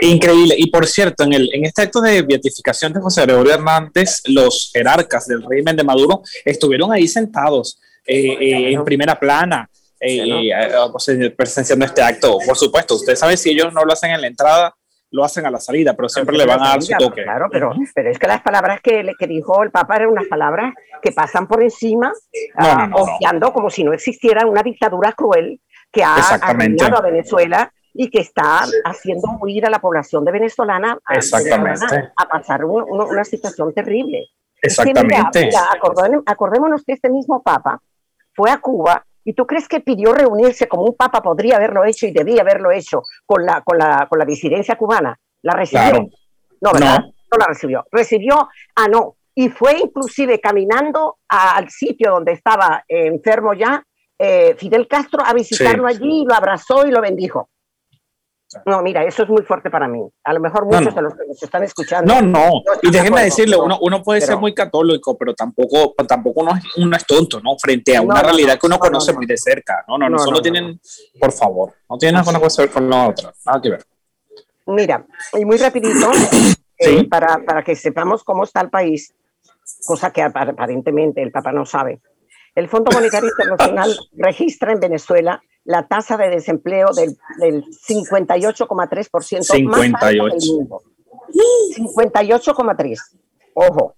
Increíble. 0.00 0.54
Y 0.56 0.70
por 0.70 0.86
cierto, 0.86 1.24
en, 1.24 1.34
el, 1.34 1.50
en 1.52 1.66
este 1.66 1.82
acto 1.82 2.00
de 2.00 2.22
beatificación 2.22 2.92
de 2.92 3.00
José 3.00 3.22
Gregorio 3.22 3.52
Hernández, 3.52 4.22
los 4.26 4.70
jerarcas 4.72 5.26
del 5.26 5.42
régimen 5.42 5.76
de 5.76 5.84
Maduro 5.84 6.22
estuvieron 6.44 6.90
ahí 6.90 7.06
sentados 7.06 7.78
eh, 8.06 8.32
eh, 8.40 8.72
en 8.72 8.82
primera 8.84 9.18
plana 9.18 9.68
eh, 10.00 10.50
eh, 10.50 11.30
presenciando 11.30 11.84
este 11.84 12.02
acto. 12.02 12.38
Por 12.46 12.56
supuesto, 12.56 12.94
usted 12.94 13.16
sabe 13.16 13.36
si 13.36 13.50
ellos 13.50 13.72
no 13.72 13.84
lo 13.84 13.92
hacen 13.92 14.12
en 14.12 14.20
la 14.20 14.28
entrada, 14.28 14.74
lo 15.10 15.24
hacen 15.24 15.46
a 15.46 15.50
la 15.50 15.60
salida, 15.60 15.94
pero 15.94 16.08
siempre 16.08 16.36
le 16.36 16.44
van 16.44 16.60
a 16.60 16.68
dar 16.68 16.82
su 16.82 16.92
toque. 16.98 17.22
Claro, 17.22 17.48
pero, 17.50 17.72
pero 17.94 18.10
es 18.10 18.18
que 18.18 18.26
las 18.26 18.42
palabras 18.42 18.80
que, 18.82 19.14
que 19.18 19.26
dijo 19.26 19.62
el 19.62 19.70
Papa 19.70 19.96
eran 19.96 20.10
unas 20.10 20.26
palabras 20.26 20.74
que 21.00 21.12
pasan 21.12 21.46
por 21.46 21.62
encima, 21.62 22.12
no, 23.40 23.52
como 23.52 23.70
si 23.70 23.84
no 23.84 23.92
existiera 23.92 24.46
una 24.46 24.62
dictadura 24.62 25.12
cruel 25.12 25.60
que 25.90 26.02
ha 26.02 26.16
arruinado 26.16 26.98
a 26.98 27.00
Venezuela 27.00 27.72
y 27.94 28.10
que 28.10 28.20
está 28.20 28.64
haciendo 28.84 29.38
huir 29.40 29.66
a 29.66 29.70
la 29.70 29.80
población 29.80 30.24
de 30.24 30.32
venezolana 30.32 30.98
a, 31.04 31.14
a 32.16 32.28
pasar 32.28 32.64
una 32.64 33.24
situación 33.24 33.72
terrible. 33.72 34.28
Exactamente. 34.60 35.50
acordémonos 36.26 36.84
que 36.84 36.92
este 36.92 37.08
mismo 37.08 37.42
Papa 37.42 37.80
fue 38.34 38.50
a 38.50 38.58
Cuba 38.58 39.04
y 39.28 39.34
tú 39.34 39.46
crees 39.46 39.68
que 39.68 39.80
pidió 39.80 40.14
reunirse 40.14 40.66
como 40.68 40.84
un 40.84 40.96
Papa 40.96 41.20
podría 41.20 41.56
haberlo 41.56 41.84
hecho 41.84 42.06
y 42.06 42.12
debía 42.12 42.40
haberlo 42.40 42.70
hecho 42.70 43.02
con 43.26 43.44
la, 43.44 43.60
con 43.60 43.76
la, 43.76 44.06
con 44.08 44.18
la 44.18 44.24
disidencia 44.24 44.76
cubana. 44.76 45.20
¿La 45.42 45.52
recibió? 45.52 46.08
No, 46.62 46.72
¿verdad? 46.72 47.00
No. 47.00 47.06
no 47.32 47.38
la 47.38 47.44
recibió. 47.44 47.84
Recibió, 47.92 48.48
ah, 48.74 48.88
no, 48.88 49.16
y 49.34 49.50
fue 49.50 49.80
inclusive 49.80 50.40
caminando 50.40 51.18
al 51.28 51.68
sitio 51.68 52.12
donde 52.12 52.32
estaba 52.32 52.82
enfermo 52.88 53.52
ya 53.52 53.84
eh, 54.18 54.54
Fidel 54.56 54.88
Castro 54.88 55.22
a 55.22 55.34
visitarlo 55.34 55.86
allí, 55.86 56.24
lo 56.26 56.34
abrazó 56.34 56.86
y 56.86 56.90
lo 56.90 57.02
bendijo. 57.02 57.50
No, 58.64 58.82
mira, 58.82 59.04
eso 59.04 59.24
es 59.24 59.28
muy 59.28 59.42
fuerte 59.42 59.70
para 59.70 59.88
mí. 59.88 60.00
A 60.24 60.32
lo 60.32 60.40
mejor 60.40 60.64
muchos 60.64 60.94
de 60.94 61.02
los 61.02 61.12
que 61.14 61.26
nos 61.26 61.42
están 61.42 61.62
escuchando. 61.62 62.14
No, 62.14 62.22
no. 62.22 62.62
y 62.82 62.90
déjeme 62.90 63.24
decirle, 63.24 63.56
uno, 63.56 63.78
uno 63.80 64.02
puede 64.02 64.20
ser 64.20 64.38
muy 64.38 64.54
católico, 64.54 65.16
pero 65.18 65.34
tampoco, 65.34 65.94
tampoco 66.06 66.40
uno, 66.40 66.52
uno 66.76 66.96
es 66.96 67.06
tonto, 67.06 67.40
¿no? 67.40 67.56
Frente 67.58 67.96
a 67.96 68.00
una 68.00 68.22
realidad 68.22 68.58
que 68.58 68.66
uno 68.66 68.78
conoce 68.78 69.12
muy 69.12 69.26
de 69.26 69.36
cerca. 69.36 69.84
No, 69.86 69.98
no, 69.98 70.08
no. 70.08 70.18
solo 70.18 70.40
tienen, 70.40 70.80
por 71.20 71.32
favor, 71.32 71.74
no 71.88 71.98
tienen 71.98 72.22
nada 72.22 72.40
que 72.40 72.62
ver 72.62 72.70
con 72.70 72.88
la 72.88 73.08
otra. 73.08 73.32
Nada 73.44 73.60
que 73.60 73.70
ver. 73.70 73.84
Mira, 74.66 75.06
y 75.32 75.44
muy 75.44 75.56
rapidito, 75.56 76.10
eh, 76.78 77.08
para, 77.08 77.38
para 77.44 77.62
que 77.62 77.74
sepamos 77.74 78.24
cómo 78.24 78.44
está 78.44 78.60
el 78.60 78.70
país 78.70 79.14
cosa 79.84 80.10
que 80.12 80.22
aparentemente 80.22 81.22
el 81.22 81.30
Papa 81.30 81.52
no 81.52 81.64
sabe. 81.64 82.00
El 82.54 82.68
Fondo 82.68 82.90
Monetario 82.92 83.28
Internacional 83.28 83.96
registra 84.16 84.72
en 84.72 84.80
Venezuela 84.80 85.40
la 85.68 85.86
tasa 85.86 86.16
de 86.16 86.30
desempleo 86.30 86.88
del, 86.94 87.18
del 87.38 87.62
58,3% 87.62 89.42
58. 89.42 90.36
58,3. 91.76 92.98
Ojo. 93.52 93.94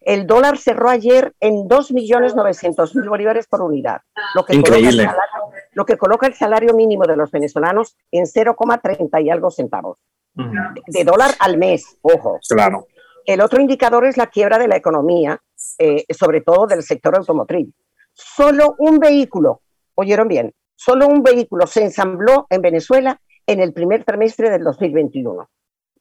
El 0.00 0.26
dólar 0.26 0.58
cerró 0.58 0.88
ayer 0.88 1.32
en 1.38 1.68
2.900.000 1.68 3.08
bolívares 3.08 3.46
por 3.46 3.62
unidad, 3.62 4.00
lo 4.34 4.44
que, 4.44 4.56
Increíble. 4.56 5.04
Coloca 5.04 5.14
salario, 5.14 5.68
lo 5.74 5.86
que 5.86 5.96
coloca 5.96 6.26
el 6.26 6.34
salario 6.34 6.74
mínimo 6.74 7.04
de 7.04 7.16
los 7.16 7.30
venezolanos 7.30 7.96
en 8.10 8.24
0,30 8.24 9.24
y 9.24 9.30
algo 9.30 9.52
centavos. 9.52 9.98
De 10.34 11.04
dólar 11.04 11.30
al 11.38 11.56
mes, 11.56 11.98
ojo. 12.02 12.40
Claro. 12.48 12.88
El 13.24 13.40
otro 13.40 13.60
indicador 13.60 14.06
es 14.06 14.16
la 14.16 14.26
quiebra 14.26 14.58
de 14.58 14.66
la 14.66 14.76
economía, 14.76 15.40
eh, 15.78 16.04
sobre 16.12 16.40
todo 16.40 16.66
del 16.66 16.82
sector 16.82 17.16
automotriz. 17.16 17.68
Solo 18.12 18.74
un 18.78 18.98
vehículo, 18.98 19.62
oyeron 19.94 20.26
bien, 20.26 20.52
solo 20.76 21.08
un 21.08 21.22
vehículo 21.22 21.66
se 21.66 21.82
ensambló 21.82 22.46
en 22.50 22.62
Venezuela 22.62 23.20
en 23.46 23.60
el 23.60 23.72
primer 23.72 24.04
trimestre 24.04 24.50
del 24.50 24.62
2021, 24.62 25.48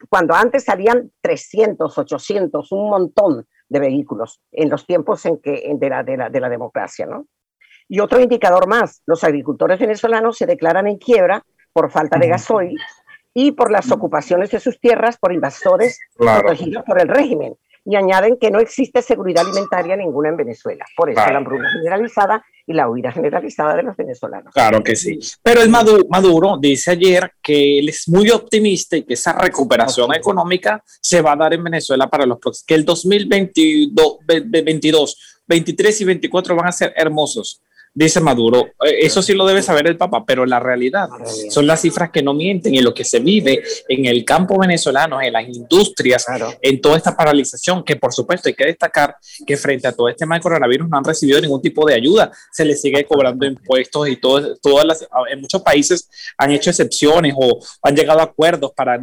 cuando 0.09 0.33
antes 0.35 0.65
salían 0.65 1.11
300, 1.21 1.97
800, 1.97 2.71
un 2.71 2.89
montón 2.89 3.47
de 3.69 3.79
vehículos 3.79 4.41
en 4.51 4.69
los 4.69 4.85
tiempos 4.85 5.25
en 5.25 5.39
que, 5.39 5.71
de, 5.73 5.89
la, 5.89 6.03
de, 6.03 6.17
la, 6.17 6.29
de 6.29 6.39
la 6.39 6.49
democracia. 6.49 7.05
¿no? 7.05 7.27
Y 7.87 7.99
otro 7.99 8.19
indicador 8.19 8.67
más, 8.67 9.01
los 9.05 9.23
agricultores 9.23 9.79
venezolanos 9.79 10.37
se 10.37 10.45
declaran 10.45 10.87
en 10.87 10.97
quiebra 10.97 11.43
por 11.71 11.91
falta 11.91 12.17
de 12.17 12.27
gasoil 12.27 12.77
y 13.33 13.51
por 13.51 13.71
las 13.71 13.91
ocupaciones 13.91 14.49
de 14.51 14.59
sus 14.59 14.79
tierras 14.79 15.17
por 15.17 15.33
invasores 15.33 15.99
protegidos 16.17 16.83
por 16.85 16.99
el 16.99 17.07
régimen. 17.07 17.55
Y 17.83 17.95
añaden 17.95 18.37
que 18.39 18.49
no 18.49 18.59
existe 18.59 19.03
seguridad 19.03 19.45
alimentaria 19.45 19.95
ninguna 19.95 20.29
en 20.29 20.37
Venezuela. 20.37 20.85
Por 20.97 21.11
eso 21.11 21.19
la 21.19 21.37
hambruna 21.37 21.69
generalizada 21.69 22.43
y 22.67 22.73
la 22.73 22.89
huida 22.89 23.11
generalizada 23.11 23.75
de 23.75 23.83
los 23.83 23.95
venezolanos. 23.95 24.53
Claro 24.53 24.83
que 24.83 24.95
sí. 24.95 25.19
Pero 25.43 25.61
el 25.61 25.69
Maduro, 25.69 26.57
dice 26.59 26.91
ayer 26.91 27.31
que 27.41 27.79
él 27.79 27.89
es 27.89 28.07
muy 28.09 28.29
optimista 28.31 28.97
y 28.97 29.03
que 29.03 29.13
esa 29.13 29.33
recuperación 29.33 30.13
económica 30.15 30.83
se 31.01 31.21
va 31.21 31.33
a 31.33 31.35
dar 31.35 31.53
en 31.53 31.63
Venezuela 31.63 32.07
para 32.07 32.25
los 32.25 32.39
próximos, 32.39 32.65
que 32.65 32.75
el 32.75 32.85
2022, 32.85 34.17
22, 34.25 35.41
23 35.47 36.01
y 36.01 36.05
24 36.05 36.55
van 36.55 36.67
a 36.67 36.71
ser 36.71 36.93
hermosos 36.95 37.61
dice 37.95 38.19
Maduro. 38.19 38.67
Eh, 38.85 38.99
eso 39.01 39.21
sí 39.21 39.33
lo 39.33 39.45
debe 39.45 39.61
saber 39.61 39.87
el 39.87 39.97
Papa, 39.97 40.23
pero 40.25 40.45
la 40.45 40.59
realidad 40.59 41.07
son 41.49 41.65
las 41.65 41.81
cifras 41.81 42.11
que 42.11 42.21
no 42.21 42.33
mienten 42.33 42.75
y 42.75 42.81
lo 42.81 42.93
que 42.93 43.05
se 43.05 43.19
vive 43.19 43.63
en 43.87 44.05
el 44.05 44.23
campo 44.25 44.59
venezolano, 44.59 45.21
en 45.21 45.33
las 45.33 45.47
industrias, 45.47 46.25
en 46.61 46.81
toda 46.81 46.97
esta 46.97 47.15
paralización, 47.15 47.83
que 47.83 47.95
por 47.95 48.13
supuesto 48.13 48.49
hay 48.49 48.53
que 48.53 48.65
destacar 48.65 49.15
que 49.47 49.57
frente 49.57 49.87
a 49.87 49.93
todo 49.93 50.09
este 50.09 50.25
mal 50.25 50.41
coronavirus 50.41 50.89
no 50.89 50.97
han 50.97 51.05
recibido 51.05 51.39
ningún 51.39 51.61
tipo 51.61 51.87
de 51.87 51.95
ayuda, 51.95 52.31
se 52.51 52.65
les 52.65 52.81
sigue 52.81 53.05
cobrando 53.05 53.45
impuestos 53.45 54.09
y 54.09 54.17
todo, 54.17 54.55
todas 54.57 54.85
las, 54.85 55.07
en 55.31 55.41
muchos 55.41 55.61
países 55.61 56.09
han 56.37 56.51
hecho 56.51 56.69
excepciones 56.69 57.33
o 57.37 57.59
han 57.81 57.95
llegado 57.95 58.19
a 58.19 58.23
acuerdos 58.23 58.71
para 58.75 58.99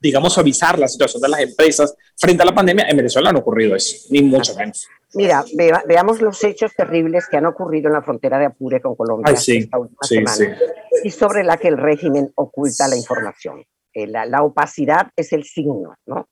digamos, 0.00 0.32
suavizar 0.32 0.78
la 0.78 0.88
situación 0.88 1.20
de 1.20 1.28
las 1.28 1.40
empresas 1.40 1.94
frente 2.16 2.42
a 2.42 2.46
la 2.46 2.54
pandemia. 2.54 2.86
En 2.88 2.96
Venezuela 2.96 3.32
no 3.32 3.38
ha 3.38 3.42
ocurrido 3.42 3.76
eso, 3.76 4.08
ni 4.10 4.22
mucho 4.22 4.54
menos. 4.54 4.88
Mira, 5.14 5.44
veamos 5.86 6.20
los 6.22 6.42
hechos 6.44 6.72
terribles 6.74 7.26
que 7.28 7.36
han 7.36 7.46
ocurrido 7.46 7.88
en 7.88 7.94
la 7.94 8.02
frontera 8.02 8.38
de 8.38 8.46
Apure 8.46 8.80
con 8.80 8.94
Colombia 8.94 9.32
esta 9.32 9.78
última 9.78 10.02
semana 10.02 10.58
y 11.02 11.10
sobre 11.10 11.42
la 11.42 11.56
que 11.56 11.68
el 11.68 11.78
régimen 11.78 12.30
oculta 12.36 12.86
la 12.86 12.96
información. 12.96 13.64
Eh, 13.92 14.06
la, 14.06 14.42
opacidad 14.42 15.08
es 15.16 15.32
el 15.32 15.44
signo, 15.44 15.96
¿no? 16.06 16.28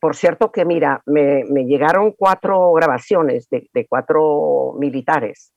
Por 0.00 0.16
cierto 0.16 0.50
que, 0.50 0.64
mira, 0.64 1.02
me, 1.06 1.44
llegaron 1.66 2.12
cuatro 2.12 2.72
grabaciones 2.72 3.48
de, 3.50 3.86
cuatro 3.86 4.74
militares 4.78 5.52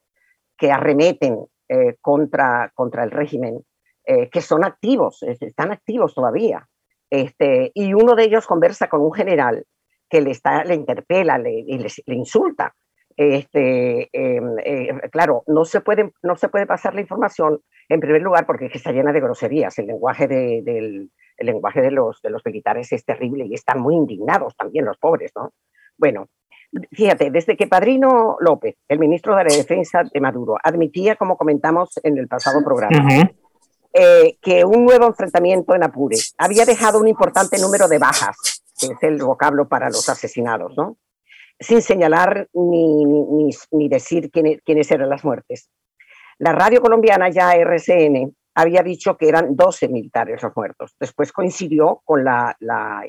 que 0.58 0.72
arremeten 0.72 1.46
eh, 1.70 1.96
contra, 2.02 2.72
contra 2.74 3.04
el 3.04 3.12
régimen, 3.12 3.66
eh, 4.06 4.30
que 4.30 4.42
son 4.42 4.64
activos, 4.64 5.24
están 5.24 5.72
activos 5.72 6.14
todavía. 6.14 6.68
Este, 7.16 7.72
y 7.74 7.94
uno 7.94 8.16
de 8.16 8.26
ellos 8.26 8.46
conversa 8.46 8.90
con 8.90 9.02
un 9.02 9.14
general 9.14 9.66
que 10.10 10.20
le, 10.20 10.32
está, 10.32 10.66
le 10.66 10.76
interpela, 10.76 11.38
le, 11.38 11.64
le, 11.64 11.88
le 12.06 12.16
insulta. 12.16 12.76
Este, 13.16 14.10
em, 14.12 14.58
eh, 14.60 14.90
claro, 15.10 15.44
no 15.48 15.64
se, 15.64 15.80
puede, 15.80 16.12
no 16.22 16.36
se 16.36 16.50
puede 16.50 16.66
pasar 16.66 16.94
la 16.94 17.00
información 17.00 17.62
en 17.88 18.02
primer 18.02 18.22
lugar 18.22 18.46
porque 18.46 18.66
está 18.66 18.92
llena 18.92 19.14
de 19.14 19.22
groserías. 19.22 19.80
El 19.80 19.88
lenguaje, 19.88 20.28
de, 20.28 20.62
del, 20.64 21.10
el 21.38 21.46
lenguaje 21.46 21.82
de, 21.82 21.92
los, 21.92 22.22
de 22.22 22.30
los 22.32 22.46
militares 22.46 22.92
es 22.92 23.06
terrible 23.06 23.46
y 23.46 23.54
están 23.54 23.80
muy 23.80 23.96
indignados 23.96 24.54
también 24.58 24.84
los 24.84 24.98
pobres, 24.98 25.32
¿no? 25.36 25.54
Bueno, 25.98 26.28
fíjate, 26.92 27.32
desde 27.32 27.56
que 27.56 27.68
Padrino 27.68 28.36
López, 28.42 28.76
el 28.90 29.00
ministro 29.00 29.38
de 29.38 29.46
la 29.46 29.56
Defensa 29.56 30.04
de 30.04 30.20
Maduro, 30.20 30.58
admitía, 30.62 31.16
como 31.16 31.38
comentamos 31.38 31.98
en 32.04 32.18
el 32.18 32.28
pasado 32.28 32.62
programa, 32.66 33.08
eh, 33.98 34.38
que 34.42 34.66
un 34.66 34.84
nuevo 34.86 35.08
enfrentamiento 35.08 35.74
en 35.74 35.84
Apure 35.84 36.18
había 36.38 36.66
dejado 36.66 37.00
un 37.00 37.08
importante 37.08 37.58
número 37.58 37.88
de 37.88 37.98
bajas 37.98 38.62
que 38.78 38.88
es 38.88 39.04
el 39.04 39.24
vocablo 39.24 39.68
para 39.68 39.88
los 39.88 40.10
asesinados, 40.10 40.76
¿no? 40.76 40.98
Sin 41.60 41.82
señalar 41.82 42.50
ni, 42.54 43.06
ni, 43.06 43.50
ni 43.72 43.90
decir 43.90 44.30
quién, 44.30 44.62
quiénes 44.66 44.92
eran 44.92 45.10
las 45.10 45.24
muertes. 45.24 45.70
La 46.38 46.52
radio 46.52 46.82
colombiana, 46.82 47.30
ya 47.30 47.54
RCN, 47.56 48.36
había 48.56 48.84
dicho 48.84 49.16
que 49.16 49.30
eran 49.30 49.56
12 49.56 49.88
militares 49.88 50.44
los 50.44 50.56
muertos. 50.56 50.96
Después 51.00 51.32
coincidió 51.32 52.02
con 52.04 52.24
la, 52.26 52.58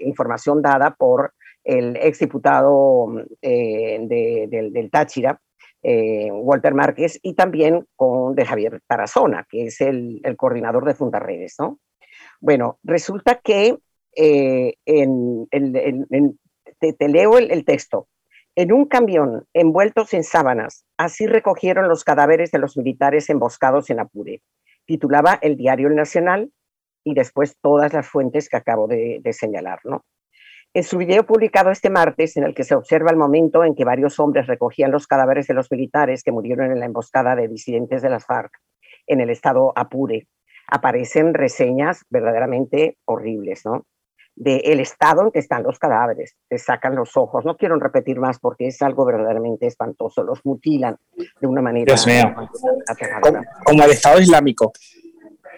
información 0.00 0.62
dada 0.62 0.94
por 0.94 1.34
el 1.64 1.96
exdiputado 1.96 3.08
eh, 3.42 3.98
de, 4.02 4.46
del, 4.48 4.72
del, 4.72 4.90
Táchira, 4.90 5.40
eh, 5.88 6.32
Walter 6.32 6.74
Márquez, 6.74 7.20
y 7.22 7.34
también 7.34 7.86
con 7.94 8.34
de 8.34 8.44
Javier 8.44 8.80
Tarazona, 8.88 9.46
que 9.48 9.66
es 9.66 9.80
el, 9.80 10.20
coordinador 10.36 10.84
de 10.84 10.94
Fundarredes, 10.94 11.54
¿no? 11.60 11.78
Bueno, 12.40 12.80
resulta 12.82 13.36
que 13.36 13.78
eh, 14.16 14.74
en, 14.84 15.46
te, 16.80 17.08
leo 17.08 17.38
el, 17.38 17.64
texto. 17.64 18.08
En 18.56 18.72
un 18.72 18.86
camión 18.86 19.46
envueltos 19.54 20.12
en 20.12 20.24
sábanas, 20.24 20.84
así 20.96 21.28
recogieron 21.28 21.88
los 21.88 22.02
cadáveres 22.02 22.50
de 22.50 22.58
los 22.58 22.76
militares 22.76 23.30
emboscados 23.30 23.88
en 23.88 24.00
Apure. 24.00 24.42
Titulaba 24.86 25.38
el 25.40 25.56
diario 25.56 25.86
El 25.86 25.94
Nacional 25.94 26.50
y 27.04 27.14
después 27.14 27.58
todas 27.60 27.92
las 27.92 28.08
fuentes 28.08 28.48
que 28.48 28.56
acabo 28.56 28.88
de, 28.88 29.22
señalar. 29.32 29.78
¿no? 29.84 30.04
En 30.76 30.84
su 30.84 30.98
video 30.98 31.24
publicado 31.24 31.70
este 31.70 31.88
martes, 31.88 32.36
en 32.36 32.44
el 32.44 32.54
que 32.54 32.62
se 32.62 32.74
observa 32.74 33.10
el 33.10 33.16
momento 33.16 33.64
en 33.64 33.74
que 33.74 33.86
varios 33.86 34.20
hombres 34.20 34.46
recogían 34.46 34.90
los 34.90 35.06
cadáveres 35.06 35.46
de 35.46 35.54
los 35.54 35.72
militares 35.72 36.22
que 36.22 36.32
murieron 36.32 36.70
en 36.70 36.78
la 36.78 36.84
emboscada 36.84 37.34
de 37.34 37.48
disidentes 37.48 38.02
de 38.02 38.10
las 38.10 38.26
FARC 38.26 38.52
en 39.06 39.22
el 39.22 39.30
estado 39.30 39.72
Apure, 39.74 40.28
aparecen 40.68 41.32
reseñas 41.32 42.04
verdaderamente 42.10 42.98
horribles, 43.06 43.64
¿no? 43.64 43.86
del 44.36 44.80
estado 44.80 45.22
en 45.22 45.30
que 45.30 45.38
están 45.38 45.62
los 45.62 45.78
cadáveres, 45.78 46.36
te 46.46 46.58
sacan 46.58 46.94
los 46.94 47.16
ojos, 47.16 47.46
no 47.46 47.56
quiero 47.56 47.78
repetir 47.78 48.20
más 48.20 48.38
porque 48.38 48.66
es 48.66 48.82
algo 48.82 49.06
verdaderamente 49.06 49.66
espantoso, 49.66 50.22
los 50.22 50.44
mutilan 50.44 50.96
de 51.40 51.46
una 51.46 51.62
manera... 51.62 51.86
Dios 51.86 52.06
mío, 52.06 52.34
como, 53.64 53.82
el 53.82 53.90
Estado 53.90 54.20
Islámico. 54.20 54.74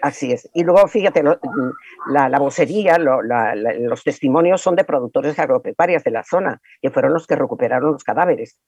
Así 0.01 0.31
es. 0.31 0.49
Y 0.53 0.63
luego, 0.63 0.87
fíjate, 0.87 1.23
la, 1.23 2.29
la, 2.29 2.39
vocería, 2.39 2.97
los 2.97 4.03
testimonios 4.03 4.61
son 4.61 4.75
de 4.75 4.83
productores 4.83 5.37
agropecuarios 5.39 6.03
de 6.03 6.11
la 6.11 6.23
zona, 6.23 6.61
que 6.81 6.89
fueron 6.89 7.13
los 7.13 7.27
que 7.27 7.35
recuperaron 7.35 7.91
los 7.93 8.03
cadáveres, 8.03 8.59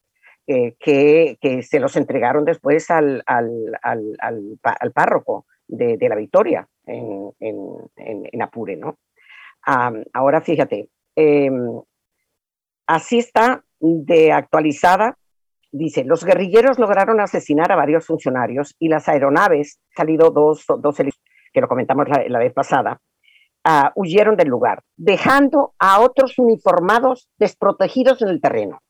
eh, 0.48 0.76
que, 0.80 1.38
que, 1.40 1.64
se 1.64 1.80
los 1.80 1.96
entregaron 1.96 2.46
después 2.46 2.90
al, 2.90 3.24
al, 3.26 3.78
al, 3.82 4.92
párroco 4.94 5.46
de, 5.68 5.98
la 6.10 6.16
victoria 6.16 6.68
en, 6.86 7.32
en, 7.40 8.42
Apure, 8.42 8.76
¿no? 8.76 8.98
ahora 10.14 10.42
fíjate, 10.42 10.90
em, 11.16 11.82
así 12.88 13.20
está 13.20 13.64
de 13.80 14.32
actualizada. 14.32 15.18
Dice, 15.72 16.04
los 16.04 16.26
guerrilleros 16.26 16.80
lograron 16.80 17.22
asesinar 17.22 17.72
a 17.72 17.78
varios 17.78 18.06
funcionarios 18.06 18.76
y 18.78 18.90
las 18.90 19.08
aeronaves, 19.08 19.80
salido 19.96 20.30
dos, 20.30 20.66
dos 20.80 20.98
que 21.54 21.62
lo 21.62 21.68
comentamos 21.68 22.08
la, 22.10 22.40
vez 22.40 22.54
pasada, 22.54 23.00
ah, 23.64 23.92
huyeron 23.96 24.36
del 24.36 24.50
lugar, 24.50 24.84
dejando 24.98 25.74
a 25.80 26.02
otros 26.02 26.38
uniformados 26.38 27.30
desprotegidos 27.38 28.22
en 28.22 28.30
el 28.30 28.42
terreno. 28.42 28.82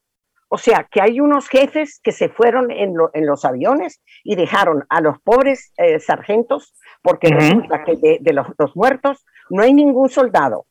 O 0.54 0.58
sea, 0.58 0.86
que 0.90 1.00
hay 1.00 1.18
unos 1.18 1.48
jefes 1.48 1.98
que 2.02 2.12
se 2.12 2.28
fueron 2.28 2.70
en, 2.70 2.94
los 2.94 3.44
aviones 3.46 4.02
y 4.22 4.36
dejaron 4.36 4.84
a 4.90 5.00
los 5.00 5.18
pobres 5.20 5.72
eh, 5.78 5.98
sargentos, 5.98 6.74
porque 7.00 7.28
resulta 7.28 7.84
que 7.84 7.96
de, 8.20 8.32
los, 8.34 8.76
muertos 8.76 9.24
no 9.48 9.62
hay 9.62 9.72
ningún 9.72 10.10
soldado. 10.10 10.66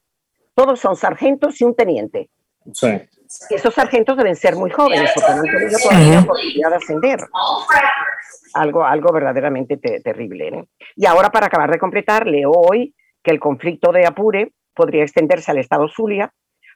Todos 0.53 0.79
son 0.79 0.95
sargentos 0.95 1.59
y 1.61 1.63
un 1.63 1.73
teniente. 1.73 2.29
Sí. 2.73 2.87
esos 3.49 3.73
sargentos 3.73 4.17
deben 4.17 4.35
ser 4.35 4.55
muy 4.55 4.69
jóvenes 4.69 5.11
porque 5.15 5.31
no 5.33 5.39
han 5.39 5.45
tenido 5.45 5.79
todavía 5.79 6.69
de 6.69 6.75
ascender. 6.75 7.19
Algo, 8.53 8.85
algo 8.85 9.13
verdaderamente 9.13 9.77
terrible. 9.77 10.67
Y 10.95 11.05
ahora, 11.05 11.29
para 11.29 11.47
acabar 11.47 11.71
de 11.71 11.79
completar, 11.79 12.27
leo 12.27 12.51
hoy 12.51 12.93
que 13.23 13.31
el 13.31 13.39
conflicto 13.39 13.91
de 13.91 14.05
Apure 14.05 14.51
podría 14.73 15.03
extenderse 15.03 15.51
al 15.51 15.57
estado 15.57 15.87
Zulia, 15.87 16.33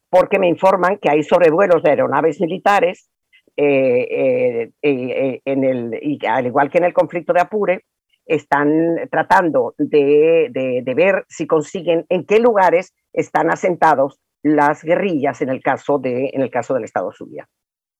porque 0.10 0.40
me 0.40 0.48
informan 0.48 0.98
que 0.98 1.10
hay 1.10 1.24
sobrevuelos 1.24 1.84
de 1.84 1.90
aeronaves 1.90 2.40
militares 2.40 3.10
eh, 3.58 4.08
eh, 4.10 4.72
eh, 4.82 5.42
en 5.46 5.64
el, 5.64 6.00
y 6.02 6.20
al 6.26 6.48
igual 6.48 6.70
que 6.70 6.78
en 6.78 6.84
el 6.86 6.94
conflicto 6.94 7.34
de 7.34 7.42
Apure, 7.42 7.86
están 8.26 9.08
tratando 9.12 9.76
de, 9.78 10.84
ver 10.96 11.26
si 11.30 11.46
consiguen 11.46 12.06
en 12.10 12.26
qué 12.26 12.40
lugares 12.40 12.94
están 13.14 13.52
asentados 13.52 14.20
las 14.46 14.84
guerrillas 14.84 15.42
en 15.42 15.50
el 15.50 15.62
caso, 15.62 15.98
de, 15.98 16.30
en 16.32 16.42
el 16.42 16.52
caso 16.52 16.76
del 16.76 16.84
Estado 16.84 17.12
Zulia. 17.12 17.50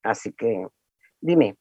Así 0.04 0.32
que, 0.34 0.68
dime. 1.20 1.56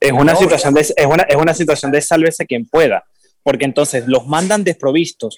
Es 0.00 0.10
una, 0.10 0.34
situación 0.34 0.74
de, 0.74 0.80
es, 0.80 1.06
una, 1.06 1.22
es 1.22 1.36
una 1.36 1.54
situación 1.54 1.92
de 1.92 2.00
sálvese 2.00 2.46
quien 2.46 2.66
pueda 2.66 3.04
porque 3.42 3.64
entonces 3.64 4.06
los 4.06 4.26
mandan 4.26 4.64
desprovistos, 4.64 5.36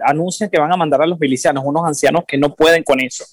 anuncian 0.00 0.50
que 0.50 0.60
van 0.60 0.72
a 0.72 0.76
mandar 0.76 1.02
a 1.02 1.06
los 1.06 1.18
milicianos, 1.18 1.64
unos 1.64 1.84
ancianos 1.86 2.24
que 2.26 2.36
no 2.36 2.54
pueden 2.54 2.82
con 2.82 3.00
eso. 3.00 3.24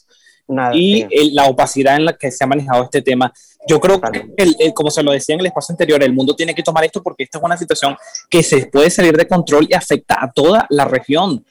y 0.74 1.32
la 1.34 1.46
opacidad 1.46 1.96
en 1.96 2.06
la 2.06 2.14
que 2.14 2.32
se 2.32 2.44
ha 2.44 2.48
manejado 2.48 2.84
este 2.84 3.02
tema. 3.02 3.32
Yo 3.68 3.80
creo 3.80 4.00
que, 4.02 4.74
como 4.74 4.90
se 4.90 5.04
lo 5.04 5.12
decía 5.12 5.36
en 5.36 5.42
el 5.42 5.48
espacio 5.48 5.74
anterior, 5.74 6.02
el 6.04 6.14
mundo 6.14 6.36
tiene 6.36 6.54
que 6.54 6.64
tomar 6.64 6.84
esto 6.86 7.02
porque 7.02 7.24
esta 7.24 7.38
es 7.38 7.44
una 7.44 7.58
situación 7.58 7.96
que 8.30 8.44
se 8.44 8.66
puede 8.68 8.90
salir 8.90 9.16
de 9.18 9.28
control 9.28 9.68
y 9.70 9.74
afecta 9.74 10.18
a 10.20 10.32
toda 10.32 10.66
la 10.70 10.86
región. 10.86 11.46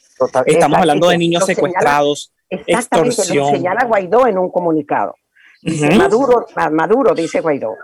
Estamos 0.46 0.78
hablando 0.78 1.08
de 1.08 1.18
niños 1.18 1.44
secuestrados, 1.46 2.32
extorsión. 2.48 3.46
Lo 3.46 3.56
señala 3.56 3.84
Guaidó 3.84 4.26
en 4.26 4.38
un 4.38 4.50
comunicado. 4.50 5.14
Maduro, 5.96 6.46
Maduro, 6.72 7.14
dice 7.14 7.40
Guaidó, 7.40 7.76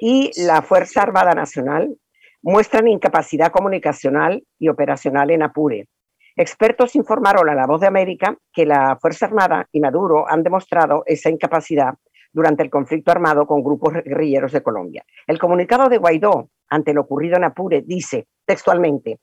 y 0.00 0.30
la 0.42 0.62
Fuerza 0.62 1.02
Armada 1.02 1.32
Nacional 1.32 1.96
muestran 2.42 2.88
incapacidad 2.88 3.50
comunicacional 3.50 4.42
y 4.58 4.68
operacional 4.68 5.30
en 5.30 5.42
Apure. 5.42 5.88
Expertos 6.34 6.94
informaron 6.94 7.48
a 7.48 7.54
La 7.54 7.66
Voz 7.66 7.80
de 7.80 7.86
América 7.86 8.36
que 8.52 8.66
la 8.66 8.96
Fuerza 9.00 9.26
Armada 9.26 9.68
y 9.72 9.80
Maduro 9.80 10.28
han 10.28 10.42
demostrado 10.42 11.02
esa 11.06 11.30
incapacidad 11.30 11.94
durante 12.32 12.62
el 12.62 12.70
conflicto 12.70 13.10
armado 13.10 13.46
con 13.46 13.64
grupos 13.64 13.94
guerrilleros 13.94 14.52
de 14.52 14.62
Colombia. 14.62 15.04
El 15.26 15.38
comunicado 15.38 15.88
de 15.88 15.96
Guaidó 15.96 16.50
ante 16.68 16.92
lo 16.92 17.02
ocurrido 17.02 17.36
en 17.36 17.44
Apure 17.44 17.82
dice 17.82 18.26
textualmente, 18.44 19.18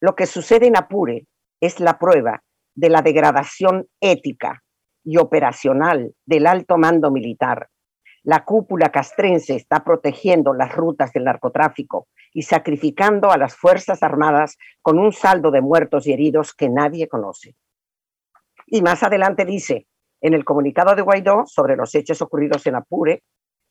lo 0.00 0.14
que 0.14 0.26
sucede 0.26 0.66
en 0.66 0.76
Apure 0.76 1.26
es 1.60 1.80
la 1.80 1.98
prueba 1.98 2.42
de 2.74 2.90
la 2.90 3.02
degradación 3.02 3.86
ética 4.00 4.62
y 5.04 5.16
operacional 5.16 6.14
del 6.26 6.46
alto 6.46 6.76
mando 6.76 7.10
militar. 7.10 7.68
La 8.22 8.44
cúpula 8.44 8.90
castrense 8.90 9.54
está 9.54 9.84
protegiendo 9.84 10.52
las 10.52 10.74
rutas 10.74 11.12
del 11.12 11.24
narcotráfico 11.24 12.08
y 12.32 12.42
sacrificando 12.42 13.30
a 13.30 13.38
las 13.38 13.54
Fuerzas 13.54 14.02
Armadas 14.02 14.58
con 14.82 14.98
un 14.98 15.12
saldo 15.12 15.50
de 15.50 15.60
muertos 15.60 16.06
y 16.06 16.12
heridos 16.12 16.52
que 16.52 16.68
nadie 16.68 17.08
conoce. 17.08 17.54
Y 18.66 18.82
más 18.82 19.02
adelante 19.04 19.44
dice, 19.44 19.86
en 20.20 20.34
el 20.34 20.44
comunicado 20.44 20.96
de 20.96 21.02
Guaidó 21.02 21.44
sobre 21.46 21.76
los 21.76 21.94
hechos 21.94 22.20
ocurridos 22.20 22.66
en 22.66 22.74
Apure, 22.74 23.22